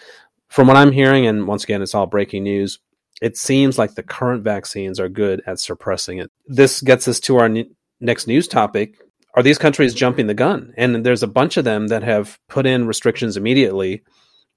[0.49, 2.79] from what I'm hearing, and once again, it's all breaking news.
[3.21, 6.31] It seems like the current vaccines are good at suppressing it.
[6.47, 8.97] This gets us to our n- next news topic.
[9.35, 10.75] Are these countries jumping the gun?
[10.77, 14.03] And there's a bunch of them that have put in restrictions immediately.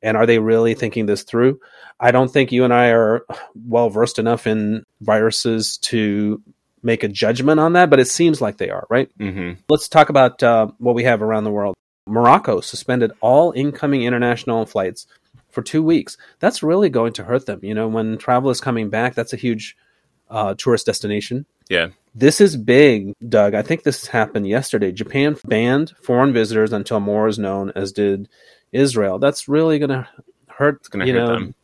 [0.03, 1.59] And are they really thinking this through?
[1.99, 6.41] I don't think you and I are well versed enough in viruses to
[6.83, 9.09] make a judgment on that, but it seems like they are, right?
[9.17, 9.61] Mm-hmm.
[9.69, 11.75] Let's talk about uh, what we have around the world.
[12.05, 15.07] Morocco suspended all incoming international flights
[15.49, 16.17] for two weeks.
[16.39, 17.61] That's really going to hurt them.
[17.63, 19.77] You know, when travel is coming back, that's a huge
[20.29, 21.45] uh, tourist destination.
[21.69, 21.89] Yeah.
[22.13, 23.53] This is big, Doug.
[23.53, 24.91] I think this happened yesterday.
[24.91, 28.27] Japan banned foreign visitors until more is known, as did
[28.73, 29.19] Israel.
[29.19, 30.07] That's really going to
[30.47, 30.77] hurt.
[30.77, 31.55] It's going to hurt know, them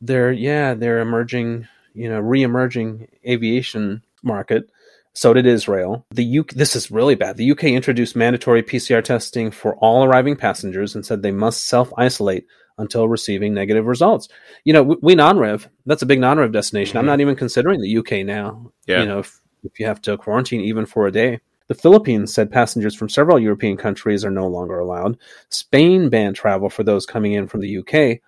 [0.00, 4.70] they're yeah they're emerging you know re-emerging aviation market
[5.12, 6.06] so did Israel.
[6.12, 7.36] The UK, this is really bad.
[7.36, 11.92] The UK introduced mandatory PCR testing for all arriving passengers and said they must self
[11.96, 12.46] isolate
[12.78, 14.28] until receiving negative results.
[14.62, 16.92] You know, we, we non-rev, that's a big non-rev destination.
[16.92, 16.98] Mm-hmm.
[16.98, 18.70] I'm not even considering the UK now.
[18.86, 19.00] Yeah.
[19.00, 21.40] You know, if, if you have to quarantine even for a day.
[21.70, 25.16] The Philippines said passengers from several European countries are no longer allowed.
[25.50, 28.18] Spain banned travel for those coming in from the UK.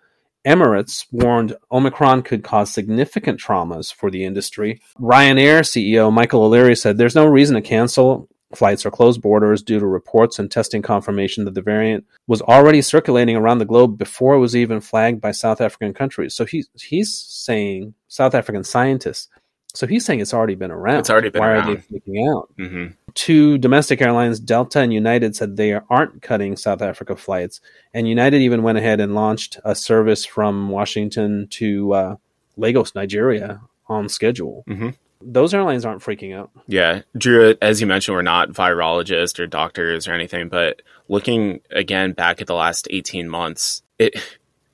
[0.46, 4.80] Emirates warned Omicron could cause significant traumas for the industry.
[4.96, 9.80] Ryanair CEO Michael O'Leary said there's no reason to cancel flights or close borders due
[9.80, 14.36] to reports and testing confirmation that the variant was already circulating around the globe before
[14.36, 16.32] it was even flagged by South African countries.
[16.32, 19.28] So he's he's saying South African scientists.
[19.74, 21.00] So he's saying it's already been around.
[21.00, 21.70] It's already been Why around.
[21.70, 22.48] are they freaking out?
[22.58, 22.86] Mm-hmm.
[23.14, 27.60] Two domestic airlines, Delta and United, said they aren't cutting South Africa flights,
[27.92, 32.16] and United even went ahead and launched a service from Washington to uh,
[32.56, 34.64] Lagos, Nigeria, on schedule.
[34.68, 34.90] Mm-hmm
[35.24, 36.50] those airlines aren't freaking out.
[36.66, 37.02] Yeah.
[37.16, 42.40] Drew, as you mentioned, we're not virologists or doctors or anything, but looking again back
[42.40, 44.20] at the last 18 months, it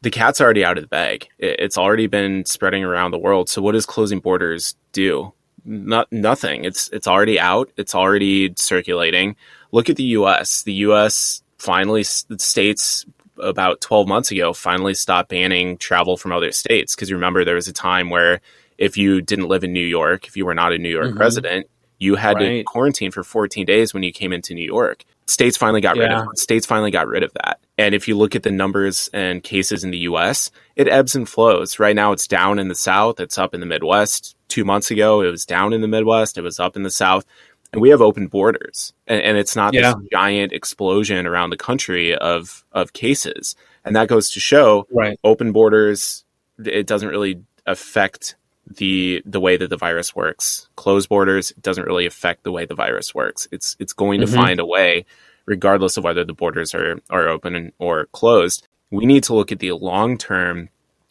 [0.02, 1.28] the cat's already out of the bag.
[1.38, 3.48] It, it's already been spreading around the world.
[3.48, 5.32] So what does closing borders do?
[5.64, 6.64] Not nothing.
[6.64, 7.70] It's it's already out.
[7.76, 9.36] It's already circulating.
[9.72, 10.62] Look at the US.
[10.62, 13.04] The US finally states
[13.40, 17.68] about 12 months ago finally stopped banning travel from other states because remember there was
[17.68, 18.40] a time where
[18.78, 21.18] if you didn't live in New York, if you were not a New York mm-hmm.
[21.18, 21.66] resident,
[21.98, 22.48] you had right.
[22.48, 25.04] to quarantine for 14 days when you came into New York.
[25.26, 26.02] States finally got yeah.
[26.04, 27.60] rid of states finally got rid of that.
[27.76, 31.28] And if you look at the numbers and cases in the US, it ebbs and
[31.28, 31.78] flows.
[31.78, 34.36] Right now it's down in the south, it's up in the Midwest.
[34.48, 37.24] 2 months ago it was down in the Midwest, it was up in the south.
[37.70, 38.94] And we have open borders.
[39.06, 39.92] And, and it's not yeah.
[39.92, 43.56] this giant explosion around the country of of cases.
[43.84, 45.18] And that goes to show right.
[45.22, 46.24] open borders
[46.64, 50.68] it doesn't really affect the the way that the virus works.
[50.76, 53.48] Closed borders doesn't really affect the way the virus works.
[53.50, 54.36] It's it's going to mm-hmm.
[54.36, 55.06] find a way,
[55.46, 58.66] regardless of whether the borders are are open or closed.
[58.90, 60.68] We need to look at the long term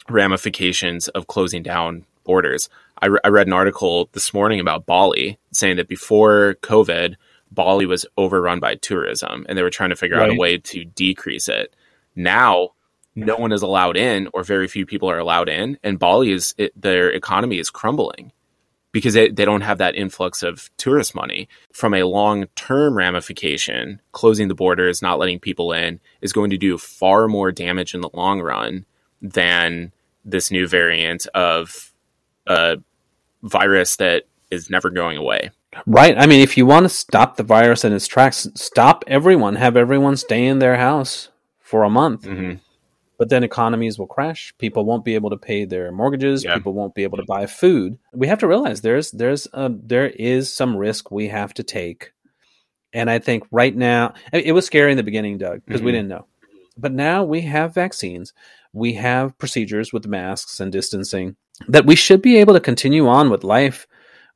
[0.08, 2.68] ramifications of closing down borders.
[3.00, 7.14] I, re- I read an article this morning about Bali saying that before COVID,
[7.50, 10.30] Bali was overrun by tourism, and they were trying to figure right.
[10.30, 11.74] out a way to decrease it.
[12.14, 12.72] Now
[13.26, 16.54] no one is allowed in or very few people are allowed in and bali is
[16.56, 18.32] it, their economy is crumbling
[18.92, 24.48] because they, they don't have that influx of tourist money from a long-term ramification closing
[24.48, 28.10] the borders not letting people in is going to do far more damage in the
[28.14, 28.84] long run
[29.20, 29.92] than
[30.24, 31.92] this new variant of
[32.46, 32.78] a
[33.42, 35.50] virus that is never going away
[35.86, 36.16] Right.
[36.16, 39.56] I mean, if you want to stop the virus in its tracks, stop everyone.
[39.56, 41.28] Have everyone stay in their house
[41.60, 42.22] for a month.
[42.22, 42.54] Mm-hmm
[43.18, 46.54] but then economies will crash people won't be able to pay their mortgages yeah.
[46.54, 50.06] people won't be able to buy food we have to realize there's there's a, there
[50.06, 52.12] is some risk we have to take
[52.92, 55.86] and i think right now it was scary in the beginning doug because mm-hmm.
[55.86, 56.26] we didn't know
[56.76, 58.32] but now we have vaccines
[58.72, 63.30] we have procedures with masks and distancing that we should be able to continue on
[63.30, 63.86] with life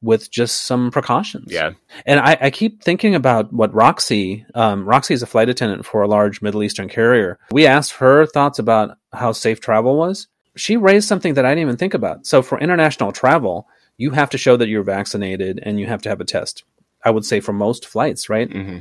[0.03, 1.53] with just some precautions.
[1.53, 1.73] Yeah.
[2.05, 6.03] And I, I keep thinking about what Roxy, um, Roxy is a flight attendant for
[6.03, 7.39] a large Middle Eastern carrier.
[7.53, 10.27] We asked her thoughts about how safe travel was.
[10.57, 12.27] She raised something that I didn't even think about.
[12.27, 16.09] So for international travel, you have to show that you're vaccinated and you have to
[16.09, 16.65] have a test.
[17.05, 18.51] I would say for most flights, right?
[18.51, 18.79] Mm-hmm.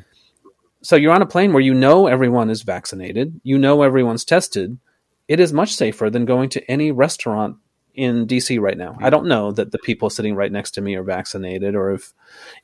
[0.81, 4.79] So you're on a plane where you know everyone is vaccinated, you know everyone's tested.
[5.27, 7.57] It is much safer than going to any restaurant
[7.93, 8.97] in DC right now.
[8.99, 12.13] I don't know that the people sitting right next to me are vaccinated or if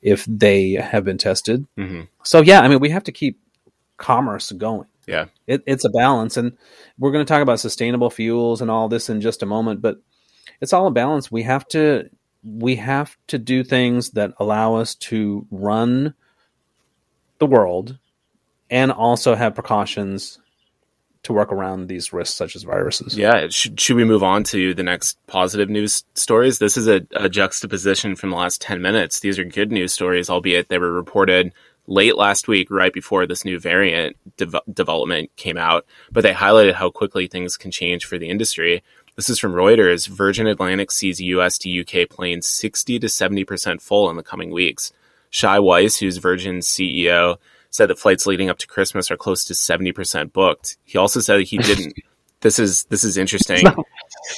[0.02, 1.66] if they have been tested.
[1.76, 2.02] Mm-hmm.
[2.22, 3.40] So yeah, I mean, we have to keep
[3.96, 4.86] commerce going.
[5.06, 6.56] Yeah, it, it's a balance, and
[6.98, 9.80] we're going to talk about sustainable fuels and all this in just a moment.
[9.80, 10.00] But
[10.60, 11.32] it's all a balance.
[11.32, 12.10] We have to
[12.44, 16.14] we have to do things that allow us to run
[17.38, 17.98] the world
[18.70, 20.38] and also have precautions
[21.24, 23.16] to work around these risks such as viruses.
[23.16, 23.48] Yeah.
[23.48, 26.58] Should, should we move on to the next positive news stories?
[26.58, 29.20] This is a, a juxtaposition from the last 10 minutes.
[29.20, 31.52] These are good news stories, albeit they were reported
[31.86, 36.74] late last week, right before this new variant de- development came out, but they highlighted
[36.74, 38.82] how quickly things can change for the industry.
[39.16, 40.06] This is from Reuters.
[40.06, 44.92] Virgin Atlantic sees US to UK planes 60 to 70% full in the coming weeks.
[45.30, 47.38] Shai Weiss, who's Virgin's CEO,
[47.70, 50.78] said that flights leading up to Christmas are close to 70% booked.
[50.84, 51.94] He also said he didn't
[52.40, 53.64] this is this is interesting.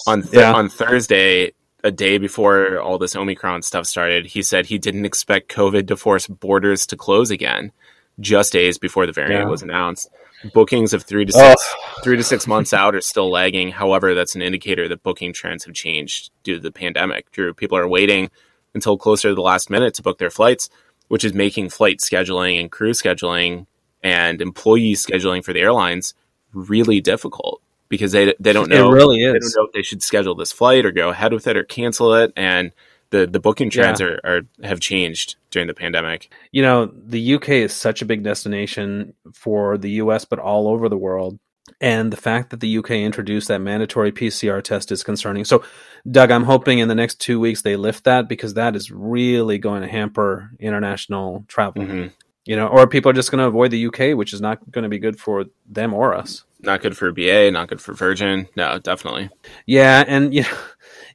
[0.07, 0.53] on th- yeah.
[0.53, 5.53] on Thursday, a day before all this Omicron stuff started, he said he didn't expect
[5.53, 7.73] COVID to force borders to close again
[8.19, 9.51] just days before the variant yeah.
[9.51, 10.11] was announced.
[10.55, 12.01] Bookings of three to six oh.
[12.03, 13.71] three to six months out are still lagging.
[13.71, 17.31] However, that's an indicator that booking trends have changed due to the pandemic.
[17.31, 18.31] Drew, people are waiting
[18.75, 20.71] until closer to the last minute to book their flights
[21.11, 23.67] which is making flight scheduling and crew scheduling
[24.03, 26.15] and employee scheduling for the airlines
[26.55, 27.61] really difficult.
[27.89, 29.53] because they they don't know It really they is.
[29.53, 32.15] don't know if they should schedule this flight or go ahead with it or cancel
[32.15, 32.71] it and
[33.11, 36.33] the the booking trends are, are have changed during the pandemic.
[36.53, 40.89] You know, the UK is such a big destination for the US, but all over
[40.89, 41.39] the world.
[41.81, 45.47] And the fact that the UK introduced that mandatory PCR test is concerning.
[45.47, 45.65] So,
[46.11, 49.57] Doug, I'm hoping in the next two weeks they lift that because that is really
[49.57, 51.83] going to hamper international travel.
[51.83, 52.13] Mhm.
[52.45, 54.83] You know, or people are just going to avoid the UK, which is not going
[54.83, 56.45] to be good for them or us.
[56.61, 58.49] Not good for BA, not good for Virgin.
[58.57, 59.31] No, definitely.
[59.67, 60.49] Yeah, and you know,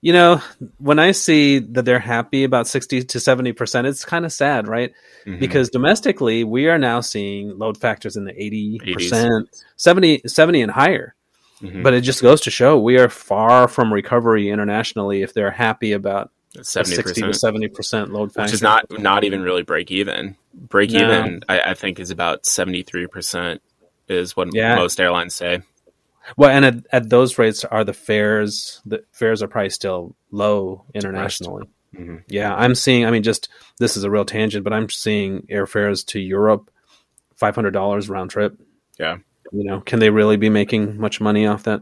[0.05, 0.39] you know,
[0.77, 4.67] when I see that they're happy about sixty to seventy percent, it's kind of sad,
[4.67, 4.91] right?
[5.25, 5.39] Mhm.
[5.39, 10.71] Because domestically, we are now seeing load factors in the eighty percent, 70, 70 and
[10.71, 11.15] higher.
[11.59, 11.81] Mhm.
[11.81, 15.93] But it just goes to show we are far from recovery internationally if they're happy
[15.93, 18.43] about a seventy sixty to percent, seventy percent load factor.
[18.43, 20.35] which is not not even really break even.
[20.53, 20.99] Break No.
[20.99, 23.59] even, I, I think, is about seventy three percent.
[24.07, 24.75] Is what Yeah.
[24.75, 25.63] most airlines say.
[26.37, 28.81] Well, and at, at those rates, are the fares?
[28.85, 31.69] The fares are probably still low internationally.
[31.95, 32.23] Mhm.
[32.27, 33.05] Yeah, I'm seeing.
[33.05, 36.69] I mean, just this is a real tangent, but I'm seeing airfares to Europe,
[37.35, 38.59] five hundred dollars round trip.
[38.99, 39.17] Yeah.
[39.51, 41.81] You know, can they really be making much money off that?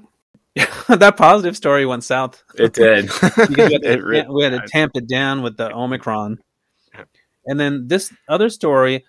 [0.87, 2.43] that positive story went south.
[2.55, 3.09] It did.
[3.21, 6.39] We, had to, It really we had to tamp it down with the Omicron.
[7.45, 9.03] And then this other story,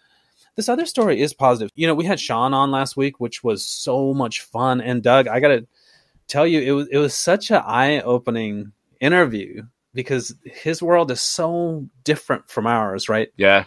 [0.57, 1.71] this other story is positive.
[1.75, 4.81] You know, we had Sean on last week, which was so much fun.
[4.81, 5.67] And Doug, I got to
[6.29, 9.63] tell you, it was it was such an eye opening interview
[9.93, 13.29] because his world is so different from ours, right?
[13.37, 13.65] Yeah.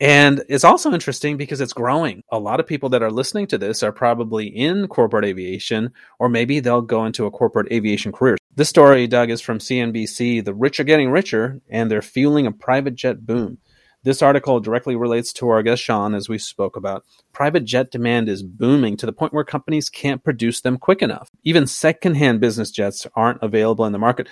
[0.00, 2.22] And it's also interesting because it's growing.
[2.32, 6.30] A lot of people that are listening to this are probably in corporate aviation, or
[6.30, 8.38] maybe they'll go into a corporate aviation career.
[8.56, 10.42] This story, Doug, is from CNBC.
[10.42, 13.58] The rich are getting richer, and they're fueling a private jet boom.
[14.02, 17.04] This article directly relates to our guest Sean, as we spoke about.
[17.34, 21.28] Private jet demand is booming to the point where companies can't produce them quick enough.
[21.44, 24.26] Even secondhand business jets aren't available in the market.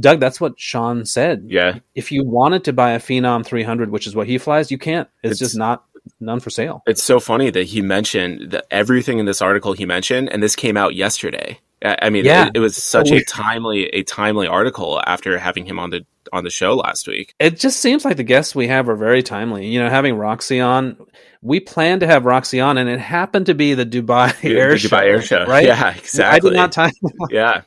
[0.00, 1.78] Doug, that's what Sean said Yeah.
[1.94, 5.08] if you wanted to buy a Phenom 300, which is what he flies, you can't.
[5.22, 5.84] It's, It's- just not
[6.20, 6.82] none for sale.
[6.86, 10.56] It's so funny that he mentioned that everything in this article he mentioned, and this
[10.56, 11.60] came out yesterday.
[11.84, 12.46] I mean, Yeah.
[12.46, 16.44] it, it was such a timely, a timely article after having him on the on
[16.44, 17.34] the show last week.
[17.38, 19.66] It just seems like the guests we have are very timely.
[19.68, 20.96] You know, having Roxy on,
[21.42, 24.70] we planned to have Roxy on, and it happened to be the Dubai The- Air
[24.72, 25.66] the Show, Dubai Air Show, right?
[25.66, 26.50] Yeah, exactly.
[26.50, 26.92] I did not time.
[27.30, 27.62] yeah,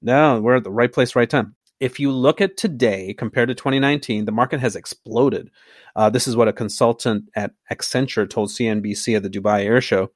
[0.00, 1.54] No, we're at the right place, right time.
[1.80, 5.50] If you look at today compared to 2019, the market has exploded.
[5.94, 10.10] Uh, this is what a consultant at Accenture told CNBC at the Dubai Air Show.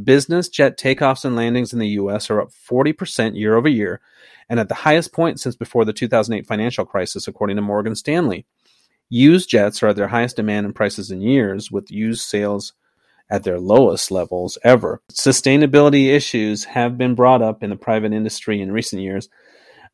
[0.00, 2.30] Business jet takeoffs and landings in the U.S.
[2.30, 4.00] are up 40% year over year,
[4.48, 8.46] and at the highest point since before the 2008 financial crisis, according to Morgan Stanley.
[9.10, 12.74] Used jets are at their highest demand and prices in years, with used sales
[13.30, 15.00] at their lowest levels ever.
[15.12, 19.28] Sustainability issues have been brought up in the private industry in recent years,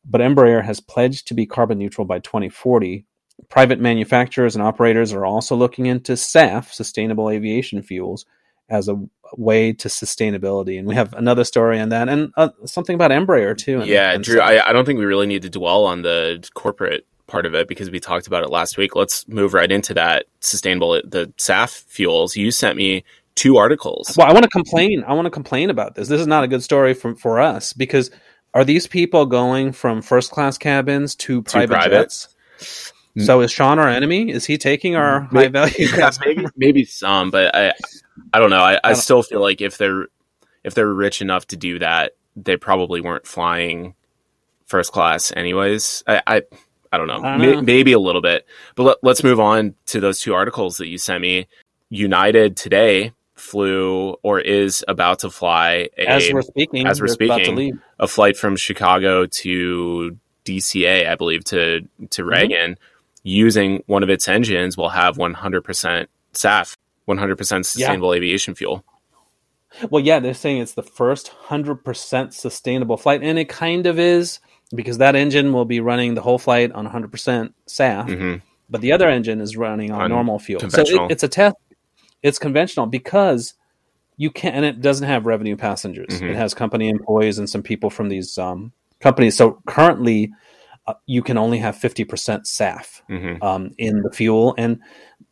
[0.05, 3.05] but Embraer has pledged to be carbon neutral by 2040.
[3.49, 8.25] Private manufacturers and operators are also looking into SAF, sustainable aviation fuels,
[8.69, 8.95] as a
[9.37, 10.77] way to sustainability.
[10.79, 13.79] And we have another story on that and uh, something about Embraer too.
[13.81, 14.39] and- yeah, and Drew.
[14.39, 17.67] I, I don't think we really need to dwell on the corporate part of it
[17.67, 18.95] because we talked about it last week.
[18.95, 22.35] Let's move right into that sustainable the SAF fuels.
[22.35, 23.03] You sent me
[23.35, 24.15] two articles.
[24.17, 25.03] Well, I want to complain.
[25.07, 26.07] I want to complain about this.
[26.07, 28.11] This is not a good story for for us because
[28.53, 31.89] are these people going from first class cabins to private private?
[31.91, 32.93] jets?
[33.17, 34.29] So is Sean our enemy?
[34.29, 35.87] Is he taking our May- high value?
[35.97, 37.73] yeah, maybe maybe some, but I
[38.33, 38.59] I don't know.
[38.61, 40.07] I, I don't- still feel like if they're
[40.63, 43.93] if they're rich enough to do that, they probably weren't flying
[44.65, 46.03] first class anyways.
[46.07, 46.41] I I,
[46.91, 47.21] I don't know.
[47.23, 47.61] I don't know.
[47.61, 48.45] maybe a little bit.
[48.75, 51.47] But let, let's move on to those two articles that you sent me.
[51.89, 57.25] United today flew or is about to fly a, As we're speaking, as we're they're
[57.27, 62.29] about to speaking, a flight from Chicago to DCA, I believe, to to Mm-hmm.
[62.29, 62.77] Reagan,
[63.23, 66.75] using one of its engines will have 100% SAF,
[67.07, 68.83] 100% sustainable aviation fuel.
[69.89, 73.99] Well, yeah, they're saying it's the first hundred percent sustainable flight, and it kind of
[73.99, 74.39] is
[74.73, 78.35] because that engine will be running the whole flight on hundred percent SAF, hmm
[78.67, 80.59] but the other engine is running on, On normal fuel.
[80.69, 81.55] So it, it's a test.
[82.23, 83.53] It's conventional because
[84.17, 86.19] you can, and it doesn't have revenue passengers.
[86.19, 86.31] Mhm.
[86.31, 89.35] It has company employees and some people from these um, companies.
[89.37, 90.31] So currently,
[90.87, 94.55] uh, you can only have fifty percent SAF hmm um, in the fuel.
[94.57, 94.79] And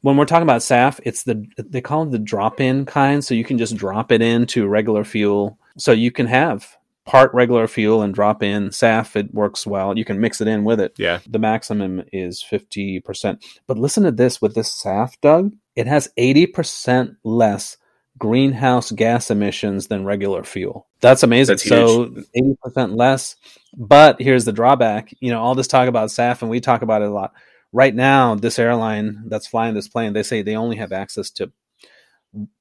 [0.01, 3.43] when we're talking about SAF, it's the they call it the drop-in kind, so you
[3.43, 5.57] can just drop it into regular fuel.
[5.77, 9.15] So you can have part regular fuel and drop in SAF.
[9.15, 9.97] It works well.
[9.97, 10.93] You can mix it in with it.
[10.97, 11.19] Yeah.
[11.27, 13.45] The maximum is fifty percent.
[13.67, 15.53] But listen to this with this SAF, Doug.
[15.75, 17.77] It has eighty percent less
[18.17, 20.87] greenhouse gas emissions than regular fuel.
[21.01, 21.53] That's amazing.
[21.53, 23.35] That's so 80% less.
[23.75, 25.13] But here's the drawback.
[25.19, 27.33] You know, all this talk about SAF, and we talk about it a lot.
[27.71, 31.51] Right now, this airline that's flying this plane, they say they only have access to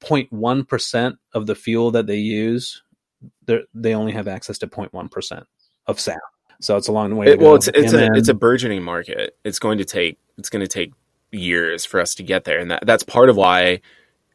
[0.01, 2.81] 0.1% of the fuel that they use.
[3.45, 5.45] They they only have access to 0.1%
[5.87, 6.17] of SAF.
[6.61, 7.27] So it's a long way.
[7.27, 9.37] It, well, it's it's a then, it's a burgeoning market.
[9.43, 10.93] It's going to take it's going to take
[11.31, 13.81] years for us to get there, and that, that's part of why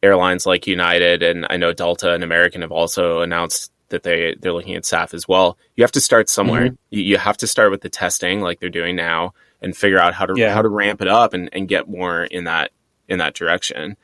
[0.01, 4.53] airlines like United and I know Delta and American have also announced that they they're
[4.53, 5.57] looking at SAF as well.
[5.75, 6.67] You have to start somewhere.
[6.67, 6.75] Mm-hmm.
[6.91, 10.13] You, you, have to start with the testing, like they're doing now, and figure out
[10.13, 10.53] how to yeah.
[10.53, 12.71] how to ramp it up and, and get more in that
[13.07, 13.97] in that direction.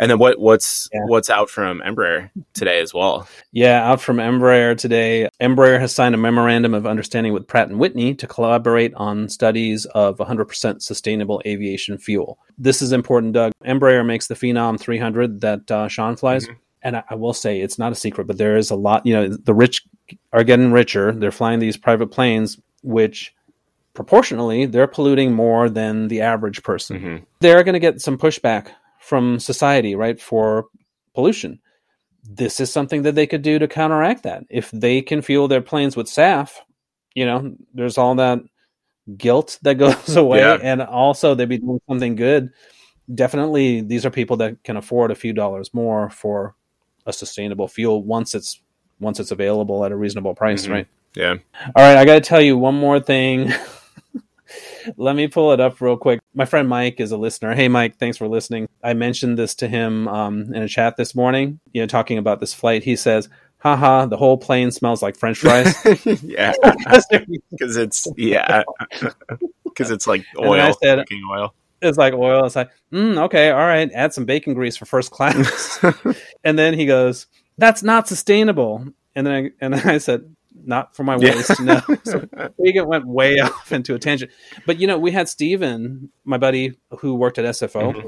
[0.00, 1.00] And then what what's yeah.
[1.06, 3.28] what's out from Embraer today as well?
[3.52, 5.28] Yeah, out from Embraer today.
[5.42, 9.84] Embraer has signed a memorandum of understanding with Pratt and Whitney to collaborate on studies
[9.84, 12.38] of 100% sustainable aviation fuel.
[12.56, 13.52] This is important, Doug.
[13.62, 16.46] Embraer makes the Phenom 300 that uh, Sean flies.
[16.46, 16.54] Mm-hmm.
[16.82, 19.04] And I, I will say it's not a secret, but there is a lot.
[19.04, 19.84] You know, the rich
[20.32, 21.12] are getting richer.
[21.12, 23.34] They're flying these private planes, which
[23.92, 26.98] proportionally they're polluting more than the average person.
[26.98, 27.24] Mm-hmm.
[27.40, 28.68] They're going to get some pushback
[29.00, 30.66] from society, right, for
[31.14, 31.58] pollution.
[32.22, 34.44] This is something that they could do to counteract that.
[34.50, 36.52] If they can fuel their planes with SAF,
[37.14, 38.40] you know, there's all that
[39.16, 40.58] guilt that goes away, yeah.
[40.62, 42.50] and also they'd be doing something good.
[43.12, 46.54] Definitely, these are people that can afford a few dollars more for
[47.06, 48.60] a sustainable fuel once it's
[49.00, 50.72] once it's available at a reasonable price, mm-hmm.
[50.72, 50.86] right?
[51.16, 51.36] Yeah.
[51.74, 53.52] All right, I got to tell you one more thing
[54.96, 56.20] Let me pull it up real quick.
[56.34, 57.54] My friend Mike is a listener.
[57.54, 58.68] Hey, Mike, thanks for listening.
[58.82, 62.40] I mentioned this to him um, in a chat this morning, you know, talking about
[62.40, 62.84] this flight.
[62.84, 63.28] He says,
[63.58, 65.74] haha, the whole plane smells like french fries.
[66.22, 66.54] yeah.
[67.50, 68.62] Because it's, yeah.
[69.64, 70.74] Because it's like oil.
[70.82, 71.54] Said, oil.
[71.80, 72.44] It's like oil.
[72.44, 75.82] It's like, mm, okay, all right, add some bacon grease for first class.
[76.44, 78.84] and then he goes, that's not sustainable.
[79.14, 80.34] And then I, and then I said,
[80.64, 81.50] not for my waist.
[81.58, 81.80] Yeah.
[81.88, 84.30] no, so we went way off into a tangent.
[84.66, 87.94] But you know, we had Steven, my buddy who worked at SFO.
[87.94, 88.06] Mm-hmm.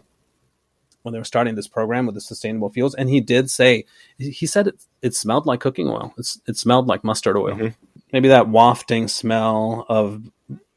[1.02, 3.86] When they were starting this program with the sustainable fuels, and he did say,
[4.18, 6.14] he said it, it smelled like cooking oil.
[6.16, 7.56] It's, it smelled like mustard oil.
[7.56, 7.68] Mm-hmm.
[8.12, 10.22] Maybe that wafting smell of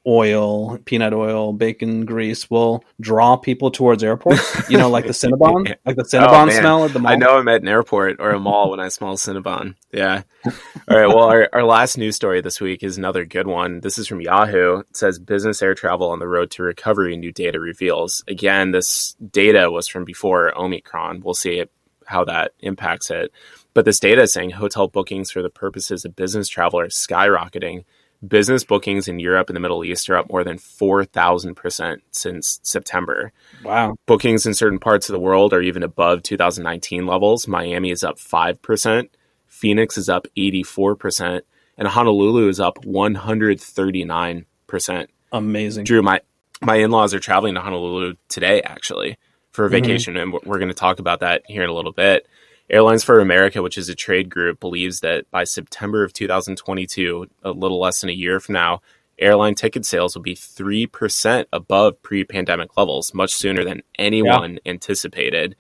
[0.07, 4.69] oil, peanut oil, bacon grease will draw people towards airports.
[4.69, 5.75] You know, like the Cinnabon, yeah.
[5.85, 7.11] like the Cinnabon oh, smell at the mall.
[7.11, 9.75] I know I'm at an airport or a mall when I smell Cinnabon.
[9.91, 10.23] Yeah.
[10.45, 11.07] All right.
[11.07, 13.79] Well, our, our last news story this week is another good one.
[13.81, 14.79] This is from Yahoo.
[14.79, 17.15] It says business air travel on the road to recovery.
[17.17, 18.23] New data reveals.
[18.27, 21.21] Again, this data was from before Omicron.
[21.21, 21.63] We'll see
[22.05, 23.31] how that impacts it.
[23.73, 27.83] But this data is saying hotel bookings for the purposes of business travel are skyrocketing
[28.25, 33.31] business bookings in Europe and the Middle East are up more than 4,000% since September.
[33.63, 33.95] Wow.
[34.05, 37.47] Bookings in certain parts of the world are even above 2019 levels.
[37.47, 39.09] Miami is up 5%,
[39.47, 41.41] Phoenix is up 84%,
[41.77, 45.07] and Honolulu is up 139%.
[45.31, 45.83] Amazing.
[45.83, 46.21] Drew, my,
[46.61, 49.17] my in laws are traveling to Honolulu today, actually,
[49.51, 49.83] for a mm-hmm.
[49.83, 50.35] vacation, mm-hmm.
[50.35, 52.27] and we're going to talk about that here in a little bit.
[52.69, 57.51] Airlines for America, which is a trade group, believes that by September of 2022, a
[57.51, 58.81] little less than a year from now,
[59.19, 64.71] airline ticket sales will be 3% above pre pandemic levels, much sooner than anyone yeah.
[64.71, 65.55] anticipated.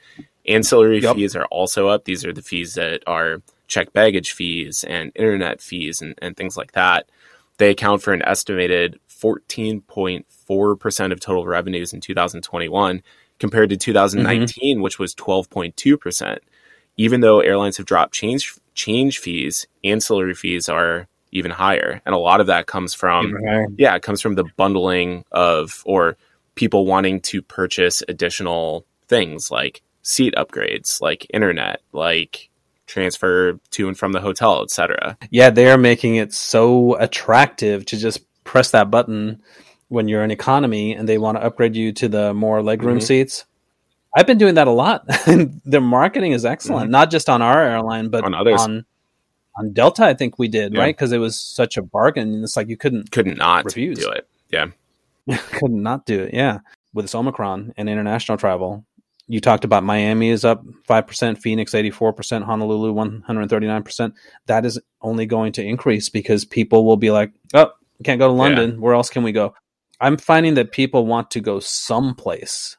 [0.47, 1.15] Ancillary yep.
[1.15, 2.05] fees are also up.
[2.05, 6.57] These are the fees that are check baggage fees and internet fees and, and things
[6.57, 7.09] like that.
[7.57, 13.01] They account for an estimated 14.4% of total revenues in 2021
[13.39, 14.83] compared to 2019, mm-hmm.
[14.83, 16.37] which was 12.2%
[16.97, 22.19] even though airlines have dropped change change fees, ancillary fees are even higher, and a
[22.19, 23.35] lot of that comes from
[23.77, 26.17] yeah, it comes from the bundling of or
[26.55, 32.49] people wanting to purchase additional things like seat upgrades, like internet, like
[32.87, 35.17] transfer to and from the hotel, etc.
[35.29, 39.41] Yeah, they are making it so attractive to just press that button
[39.89, 42.99] when you're in economy and they want to upgrade you to the more legroom mm-hmm.
[42.99, 43.45] seats
[44.15, 45.05] I've been doing that a lot.
[45.65, 46.91] Their marketing is excellent, mm-hmm.
[46.91, 48.61] not just on our airline, but on others.
[48.61, 48.85] On,
[49.57, 50.79] on Delta, I think we did yeah.
[50.79, 52.43] right because it was such a bargain.
[52.43, 53.99] It's like you couldn't couldn't not refuse.
[53.99, 54.27] do it.
[54.49, 54.67] Yeah,
[55.51, 56.33] could not do it.
[56.33, 56.59] Yeah,
[56.93, 58.85] with this Omicron and international travel,
[59.27, 63.49] you talked about Miami is up five percent, Phoenix eighty four percent, Honolulu one hundred
[63.49, 64.13] thirty nine percent.
[64.45, 67.71] That is only going to increase because people will be like, "Oh,
[68.05, 68.71] can't go to London.
[68.71, 68.77] Yeah.
[68.77, 69.55] Where else can we go?"
[70.01, 72.77] I'm finding that people want to go someplace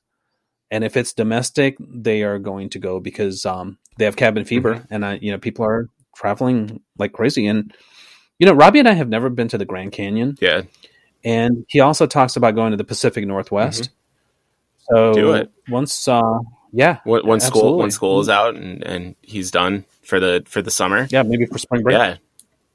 [0.70, 4.74] and if it's domestic, they are going to go because um, they have cabin fever,
[4.74, 4.94] mm-hmm.
[4.94, 7.46] and I, you know, people are traveling like crazy.
[7.46, 7.72] And
[8.38, 10.36] you know, Robbie and I have never been to the Grand Canyon.
[10.40, 10.62] Yeah,
[11.24, 13.82] and he also talks about going to the Pacific Northwest.
[13.82, 13.92] Mm-hmm.
[14.88, 16.38] So once uh,
[16.72, 20.60] Yeah, when, when school when school is out and, and he's done for the for
[20.62, 21.06] the summer.
[21.10, 21.96] Yeah, maybe for spring break.
[21.96, 22.16] Yeah,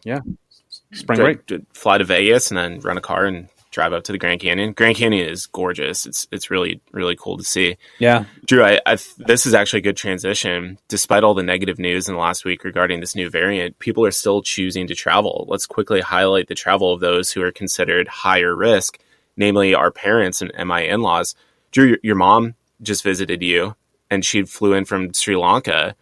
[0.03, 0.19] yeah,
[0.91, 1.39] spring break.
[1.73, 4.73] Fly to Vegas and then rent a car and drive up to the Grand Canyon.
[4.73, 6.05] Grand Canyon is gorgeous.
[6.05, 7.77] It's it's really really cool to see.
[7.99, 10.77] Yeah, Drew, I, I this is actually a good transition.
[10.87, 14.11] Despite all the negative news in the last week regarding this new variant, people are
[14.11, 15.45] still choosing to travel.
[15.47, 18.99] Let's quickly highlight the travel of those who are considered higher risk,
[19.37, 21.35] namely our parents and, my in laws.
[21.71, 23.75] Drew, your, your mom just visited you,
[24.09, 25.95] and she flew in from Sri Lanka.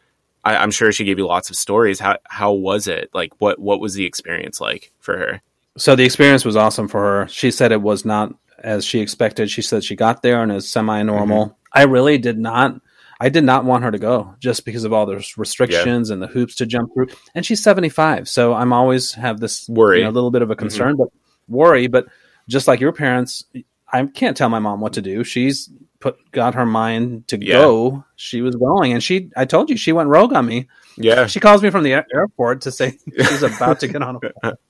[0.44, 2.00] I, I'm sure she gave you lots of stories.
[2.00, 3.10] How how was it?
[3.14, 5.42] Like what what was the experience like for her?
[5.78, 7.28] So the experience was awesome for her.
[7.28, 9.50] She said it was not as she expected.
[9.50, 11.46] She said she got there and is semi normal.
[11.46, 11.54] Mm-hmm.
[11.74, 12.80] I really did not.
[13.22, 16.14] I did not want her to go just because of all the restrictions yeah.
[16.14, 17.08] and the hoops to jump through.
[17.36, 20.52] And she's 75, so I'm always have this worry, a you know, little bit of
[20.52, 21.04] a concern, mm-hmm.
[21.04, 21.10] but
[21.50, 21.88] worry.
[21.88, 22.08] But
[22.48, 23.44] just like your parents,
[23.92, 25.26] I can't tell my mom what to do.
[25.26, 27.56] She's put got her mind to yeah.
[27.56, 28.06] go.
[28.16, 29.32] She was going, and she.
[29.36, 30.70] I told you she went rogue on me.
[30.96, 34.54] Yeah, she calls me from the airport to say she's about to get on a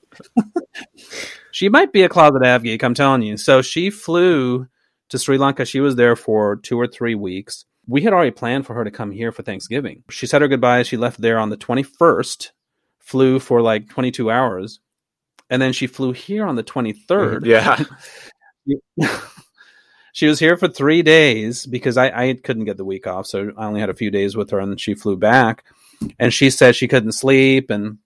[1.50, 3.36] she might be a closet av geek, I'm telling you.
[3.36, 4.66] So she flew
[5.10, 5.64] to Sri Lanka.
[5.64, 7.64] She was there for two or three weeks.
[7.86, 10.04] We had already planned for her to come here for Thanksgiving.
[10.10, 10.86] She said her goodbyes.
[10.86, 12.50] She left there on the 21st,
[12.98, 14.80] flew for like 22 hours,
[15.48, 17.40] and then she flew here on the 23rd.
[17.40, 17.86] Mm,
[18.66, 19.08] yeah.
[20.12, 23.26] she was here for three days because I, I couldn't get the week off.
[23.26, 25.64] So I only had a few days with her, and then she flew back.
[26.18, 27.98] And she said she couldn't sleep and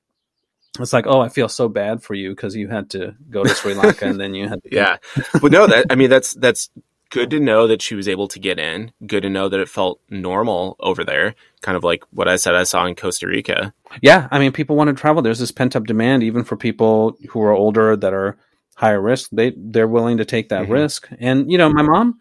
[0.80, 3.50] it's like, oh, I feel so bad for you because you had to go to
[3.50, 4.62] Sri Lanka and then you had.
[4.62, 4.96] To- yeah,
[5.40, 6.70] but no, that I mean that's that's
[7.10, 8.90] good to know that she was able to get in.
[9.06, 12.56] Good to know that it felt normal over there, kind of like what I said
[12.56, 13.72] I saw in Costa Rica.
[14.02, 15.22] Yeah, I mean, people want to travel.
[15.22, 18.36] There's this pent up demand, even for people who are older that are
[18.74, 19.30] higher risk.
[19.30, 20.72] They they're willing to take that mm-hmm.
[20.72, 22.18] risk, and you know, my mom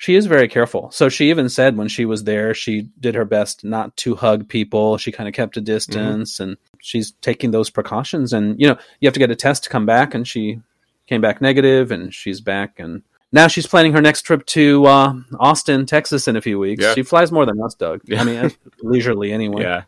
[0.00, 0.90] she is very careful.
[0.92, 4.48] So she even said when she was there, she did her best not to hug
[4.48, 4.96] people.
[4.96, 6.42] She kind of kept a distance mm-hmm.
[6.42, 8.32] and she's taking those precautions.
[8.32, 10.14] And, you know, you have to get a test to come back.
[10.14, 10.58] And she
[11.06, 12.80] came back negative and she's back.
[12.80, 16.82] And now she's planning her next trip to uh, Austin, Texas in a few weeks.
[16.82, 16.94] Yeah.
[16.94, 18.00] She flies more than us, Doug.
[18.06, 18.22] Yeah.
[18.22, 18.50] I mean,
[18.82, 19.64] leisurely anyway.
[19.64, 19.82] Yeah.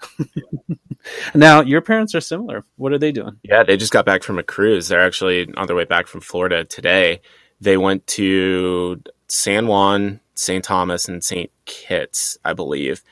[1.35, 2.67] now, your parents are similar.
[2.77, 3.39] What are they doing?
[3.43, 4.89] Yeah, they just got back from a cruise.
[4.89, 7.23] They're actually on their way back from Florida today.
[7.63, 9.01] They went to
[9.33, 10.63] San Juan, St.
[10.63, 11.51] Thomas, and St.
[11.65, 13.03] Kitts, I believe.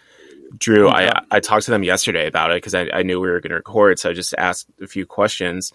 [0.59, 3.41] Drew, I, I talked to them yesterday about it because I, I knew we were
[3.41, 3.99] going to record.
[3.99, 5.73] So I just asked a few questions.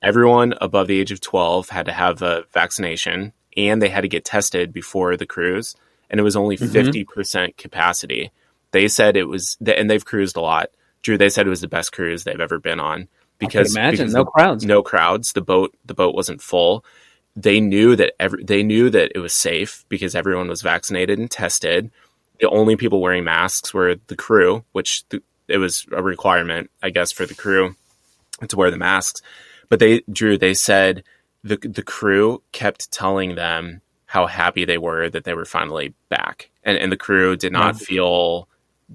[0.00, 4.08] Everyone above the age of 12 had to have a vaccination and they had to
[4.08, 5.74] get tested before the cruise.
[6.08, 6.76] And it was only mm-hmm.
[6.76, 8.30] 50% capacity.
[8.70, 10.68] They said it was, and they've cruised a lot.
[11.02, 14.14] Drew, they said it was the best cruise they've ever been on because, imagine because
[14.14, 15.32] no the, crowds, no crowds.
[15.32, 16.84] The boat, the boat wasn't full
[17.42, 21.30] they knew that every, they knew that it was safe because everyone was vaccinated and
[21.30, 21.90] tested.
[22.40, 26.90] The only people wearing masks were the crew, which th- it was a requirement, I
[26.90, 27.76] guess, for the crew
[28.46, 29.22] to wear the masks.
[29.68, 31.04] But they, Drew, they said
[31.44, 36.50] the the crew kept telling them how happy they were that they were finally back,
[36.64, 37.84] and and the crew did not mm-hmm.
[37.84, 38.48] feel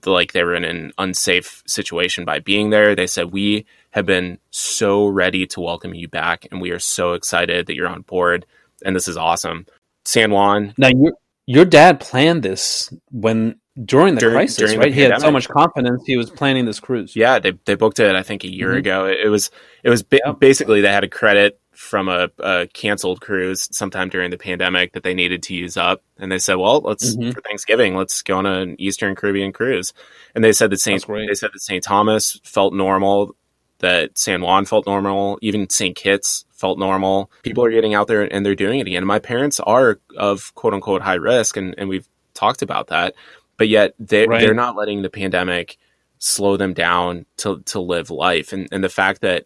[0.06, 2.96] like they were in an unsafe situation by being there.
[2.96, 7.14] They said we have been so ready to welcome you back, and we are so
[7.14, 8.46] excited that you're on board.
[8.86, 9.66] And this is awesome.
[10.06, 10.74] San Juan.
[10.78, 11.14] Now, your
[11.46, 14.89] your dad planned this when during the during, crisis, during right?
[14.89, 16.04] The he had so much confidence.
[16.06, 17.16] He was planning this cruise.
[17.16, 18.16] Yeah, they they booked it.
[18.16, 18.78] I think a year mm-hmm.
[18.78, 19.06] ago.
[19.06, 19.52] It, it, was
[19.84, 24.32] it was ba- basically they had a credit from a, a, canceled cruise sometime during
[24.32, 27.32] the pandemic that they needed to use up, and they said, "Well, let's mm-hmm.
[27.32, 29.94] for Thanksgiving, let's go on an Eastern Caribbean cruise."
[30.36, 33.36] And they said that Saint they said that Saint Thomas felt normal
[33.84, 35.94] that San Juan felt normal, even St.
[35.94, 37.30] Kitts felt normal.
[37.44, 39.00] People are getting out there and they're doing it again.
[39.00, 43.14] And my parents are of quote unquote high risk, and, and we've talked about that,
[43.58, 44.40] but yet they, right.
[44.40, 45.78] they're not letting the pandemic
[46.18, 48.54] slow them down to, to live life.
[48.54, 49.46] And, and the fact that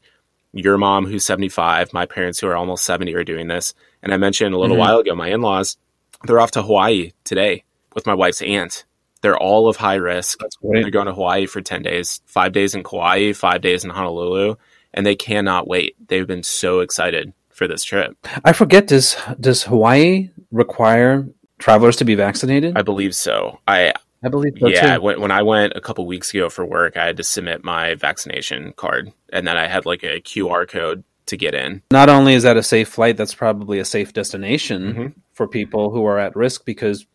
[0.54, 3.74] your mom, who's 75, my parents, who are almost 70, are doing this.
[4.02, 4.82] And I mentioned a little mm-hmm.
[4.82, 5.78] while ago, my in laws,
[6.26, 8.86] they're off to Hawaii today with my wife's aunt
[9.22, 10.40] they're all of high risk.
[10.62, 14.56] They're going to Hawaii for 10 days, five days in Kauai, five days in Honolulu,
[14.94, 15.96] and they cannot wait.
[16.08, 18.16] They've been so excited for this trip.
[18.46, 21.28] I forget, does, does Hawaii require
[21.58, 22.78] travelers to be vaccinated?
[22.78, 23.60] I believe so.
[23.68, 23.94] I,
[24.28, 25.02] I believe so yeah, too.
[25.02, 27.96] When, when I went a couple weeks ago for work, I had to submit my
[27.96, 31.82] vaccination card, and then I had like a QR code to get in.
[31.92, 35.20] Not only is that a safe flight, that's probably a safe destination mm-hmm.
[35.34, 37.06] for people who are at risk because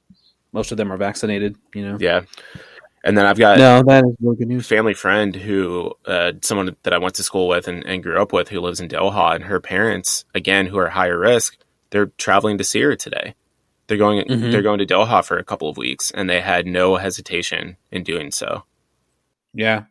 [0.53, 1.57] most of them are vaccinated.
[1.75, 1.97] You know.
[2.01, 2.23] Yeah.
[3.05, 4.67] And then I've got no, that is really good news.
[4.67, 8.33] Family friend who, uh, someone that I went to school with and, and grew up
[8.33, 11.57] with, who lives in Doha, and her parents, again, who are higher risk,
[11.91, 13.35] they're traveling to see her today.
[13.87, 14.51] They're going mm-hmm.
[14.51, 18.05] they're going to Doha for a couple of weeks, and they had no hesitation in
[18.05, 18.65] doing so.
[19.53, 19.85] Yeah,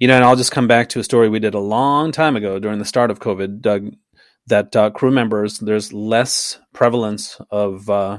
[0.00, 2.36] you know, and I'll just come back to a story we did a long time
[2.36, 3.94] ago during the start of COVID, Doug.
[4.46, 8.18] That uh, crew members, there's less prevalence of uh,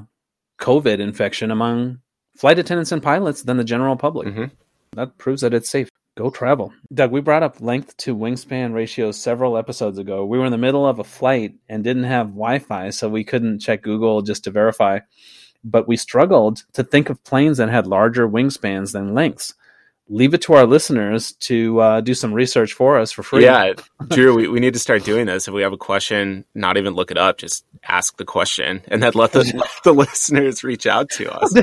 [0.59, 1.99] COVID infection among
[2.36, 4.30] flight attendants and pilots than the general public.
[4.30, 4.45] Mm-hmm.
[4.93, 5.89] That proves that it's safe.
[6.16, 6.72] Go travel.
[6.93, 10.26] Doug, we brought up length to wingspan ratios several episodes ago.
[10.26, 13.26] We were in the middle of a flight and didn't have Wi Fi, so we
[13.26, 14.99] couldn't check Google just to verify.
[15.63, 19.55] But we struggled to think of planes that had larger wingspans than lengths
[20.08, 23.43] leave it to our listeners to uh, do some research for us for free.
[23.43, 23.74] Yeah,
[24.10, 25.47] Drew, we, we need to start doing this.
[25.47, 29.01] If we have a question, not even look it up, just ask the question and
[29.01, 31.53] then let the, let the listeners reach out to us.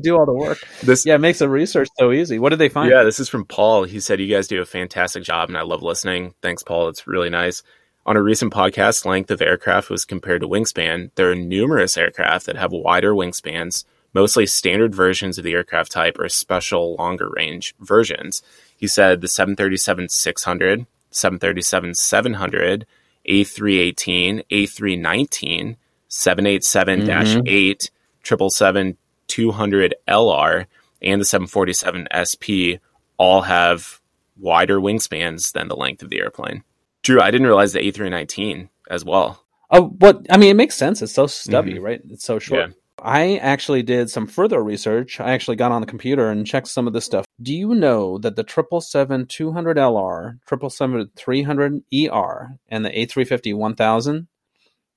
[0.00, 0.58] do all the work.
[0.82, 2.38] This, yeah, it makes the research so easy.
[2.38, 2.90] What did they find?
[2.90, 3.84] Yeah, this is from Paul.
[3.84, 6.34] He said, You guys do a fantastic job and I love listening.
[6.42, 6.88] Thanks, Paul.
[6.88, 7.62] It's really nice.
[8.04, 11.12] On a recent podcast, length of aircraft was compared to wingspan.
[11.14, 13.84] There are numerous aircraft that have wider wingspans
[14.14, 18.42] mostly standard versions of the aircraft type or special longer range versions.
[18.76, 22.86] He said the 737 600, 737 700,
[23.28, 25.76] A318, A319,
[26.08, 27.90] 787 8,
[28.22, 28.96] 777
[29.28, 30.66] 200 LR,
[31.00, 32.76] and the 747 SP
[33.16, 34.00] all have
[34.38, 36.64] wider wingspans than the length of the airplane.
[37.02, 39.44] Drew, I didn't realize the A319 as well.
[39.70, 41.00] Oh, what I mean, it makes sense.
[41.00, 41.84] It's so stubby, mm-hmm.
[41.84, 42.00] right?
[42.10, 42.68] It's so short.
[42.68, 42.74] Yeah.
[43.02, 45.20] I actually did some further research.
[45.20, 47.24] I actually got on the computer and checked some of this stuff.
[47.40, 54.28] Do you know that the 777 200LR, 777 300ER, and the A350 1000,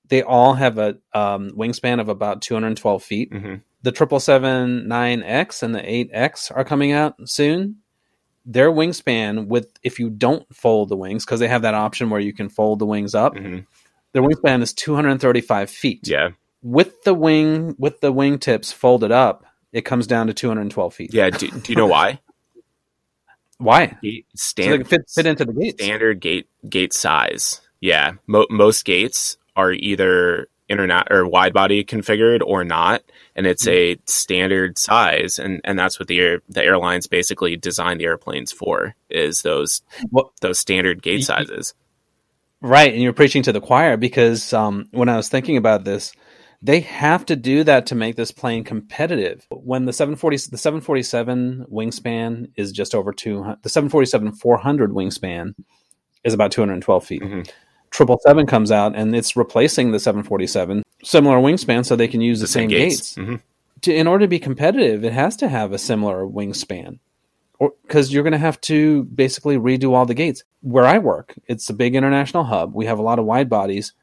[0.07, 3.31] they all have a um, wingspan of about 212 feet.
[3.31, 3.55] Mm-hmm.
[3.81, 7.77] The 777 9X and the 8X are coming out soon.
[8.45, 12.21] Their wingspan, with if you don't fold the wings, because they have that option where
[12.21, 13.61] you can fold the wings up, mm-hmm.
[14.11, 16.07] their wingspan is 235 feet.
[16.07, 16.29] Yeah
[16.65, 21.13] with the wing with the wingtips folded up, it comes down to 212 feet.
[21.13, 21.29] Yeah.
[21.29, 22.19] Do, do you know why?
[23.59, 23.95] why?
[24.35, 25.79] Standard so fit, fit into the gate.
[25.79, 27.61] Standard gate gate size.
[27.79, 28.13] Yeah.
[28.25, 33.03] Mo- most gates are either internet or wide body configured or not,
[33.35, 37.99] and it's a standard size, and and that's what the air, the airlines basically design
[37.99, 41.75] the airplanes for is those well, those standard gate sizes.
[42.59, 46.13] Right, and you're preaching to the choir because um, when I was thinking about this,
[46.65, 49.45] they have to do that to make this plane competitive.
[49.51, 55.53] When the 740 the 747 wingspan is just over 200, the 747 400 wingspan
[56.23, 57.21] is about 212 feet.
[57.21, 57.41] Mm-hmm.
[57.93, 62.45] 777 comes out and it's replacing the 747 similar wingspan so they can use the,
[62.45, 63.15] the same, same, gates.
[63.15, 63.15] gates.
[63.15, 63.35] Mm-hmm.
[63.81, 66.97] To, in order to be competitive, it has to have a similar wingspan
[67.83, 70.43] because you're going to have to basically redo all the gates.
[70.61, 72.73] Where I work, it's a big international hub.
[72.73, 73.93] We have a lot of wide bodies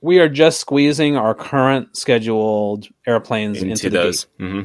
[0.00, 4.62] we are just squeezing our current scheduled airplanes into, into those mm-hmm.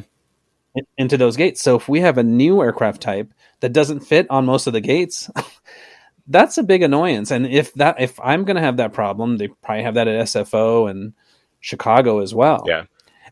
[0.96, 1.62] into those gates.
[1.62, 4.80] So if we have a new aircraft type that doesn't fit on most of the
[4.80, 5.30] gates,
[6.26, 7.30] that's a big annoyance.
[7.30, 10.26] And if that if I'm going to have that problem, they probably have that at
[10.26, 11.12] SFO and
[11.60, 12.64] Chicago as well.
[12.66, 12.84] Yeah.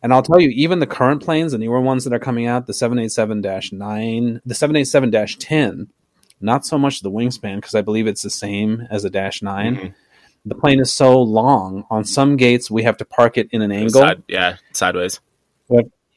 [0.02, 2.66] And I'll tell you, even the current planes, the newer ones that are coming out,
[2.66, 5.88] the 787 9, the 787 10,
[6.42, 9.76] not so much the wingspan, because I believe it's the same as a Dash 9.
[9.76, 9.86] Mm-hmm
[10.44, 11.84] the plane is so long.
[11.90, 14.00] On some gates, we have to park it in an angle.
[14.00, 15.20] Side, yeah, sideways.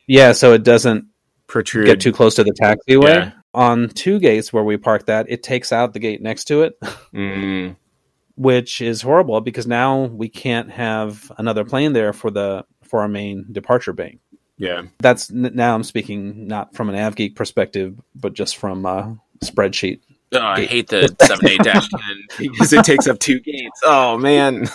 [0.07, 1.07] yeah, so it doesn't
[1.47, 3.03] protrude get too close to the taxiway.
[3.03, 3.31] Yeah.
[3.53, 6.79] On two gates where we park that, it takes out the gate next to it,
[7.13, 7.75] mm.
[8.35, 13.07] which is horrible because now we can't have another plane there for the for our
[13.07, 14.19] main departure bank.
[14.57, 20.01] Yeah, that's now I'm speaking not from an AvGeek perspective, but just from a spreadsheet
[20.33, 23.81] Oh, I hate the seven eight dash ten because it takes up two gates.
[23.83, 24.67] Oh man.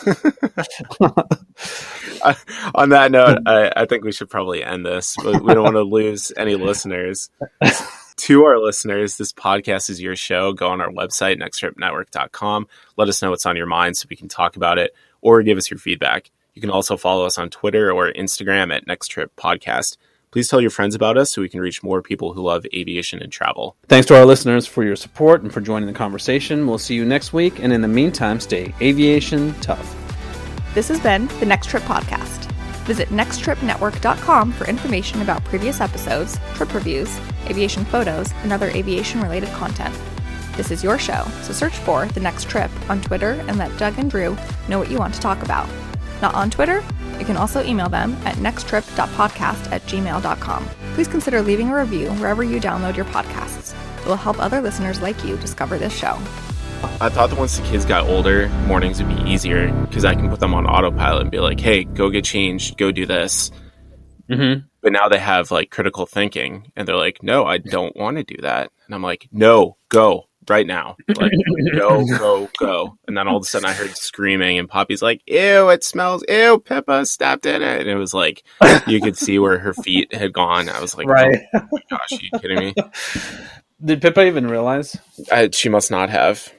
[2.74, 5.16] On that note, I, I, think we should probably end this.
[5.18, 7.30] We don't want to lose any listeners.
[8.16, 10.52] to our listeners, this podcast is your show.
[10.52, 12.68] Go on our website, nexttripnetwork.com.
[12.96, 15.58] Let us know what's on your mind so we can talk about it or give
[15.58, 16.30] us your feedback.
[16.54, 19.96] You can also follow us on Twitter or Instagram at Next Trip Podcast.
[20.32, 23.22] Please tell your friends about us so we can reach more people who love aviation
[23.22, 23.76] and travel.
[23.88, 26.66] Thanks to our listeners for your support and for joining the conversation.
[26.66, 29.94] We'll see you next week, and in the meantime, stay aviation tough.
[30.74, 32.50] This has been the Next Trip Podcast.
[32.86, 37.14] Visit nexttripnetwork.com for information about previous episodes, trip reviews,
[37.46, 39.94] aviation photos, and other aviation related content.
[40.56, 43.98] This is your show, so search for The Next Trip on Twitter and let Doug
[43.98, 45.68] and Drew know what you want to talk about.
[46.22, 46.84] Not on Twitter?
[47.18, 50.68] You can also email them at nexttrip.podcast at gmail.com.
[50.94, 53.74] Please consider leaving a review wherever you download your podcasts.
[54.00, 56.16] It will help other listeners like you discover this show.
[57.00, 60.28] I thought that once the kids got older, mornings would be easier because I can
[60.28, 63.50] put them on autopilot and be like, hey, go get changed, go do this.
[64.30, 64.66] Mm-hmm.
[64.80, 68.24] but now they have like critical thinking and they're like, no, I don't want to
[68.24, 68.70] do that.
[68.86, 70.96] And I'm like, no, go right now.
[71.16, 71.32] Like,
[71.72, 72.98] go, go, go.
[73.06, 76.24] And then all of a sudden I heard screaming and Poppy's like, ew, it smells,
[76.28, 77.80] ew, Pippa stepped in it.
[77.80, 78.42] And it was like,
[78.86, 80.68] you could see where her feet had gone.
[80.68, 81.40] I was like, oh right.
[81.54, 82.74] oh my gosh, are you kidding me?
[83.84, 84.96] Did Pippa even realize?
[85.30, 86.52] I, she must not have.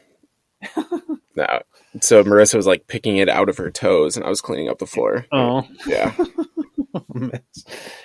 [1.36, 1.61] no.
[2.01, 4.79] So Marissa was like picking it out of her toes and I was cleaning up
[4.79, 5.25] the floor.
[5.31, 5.67] Oh.
[5.85, 6.13] Yeah.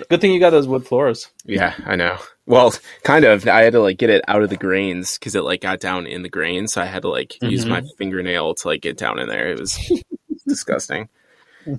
[0.09, 1.31] Good thing you got those wood floors.
[1.45, 2.19] Yeah, I know.
[2.47, 3.47] Well, kind of.
[3.47, 6.07] I had to like get it out of the grains because it like got down
[6.07, 7.51] in the grains, so I had to like mm-hmm.
[7.51, 9.49] use my fingernail to like get down in there.
[9.49, 9.79] It was
[10.47, 11.09] disgusting.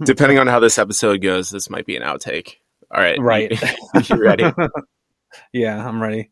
[0.04, 2.58] Depending on how this episode goes, this might be an outtake.
[2.92, 3.52] All right, right.
[4.10, 4.52] you ready?
[5.52, 6.30] yeah, I'm ready.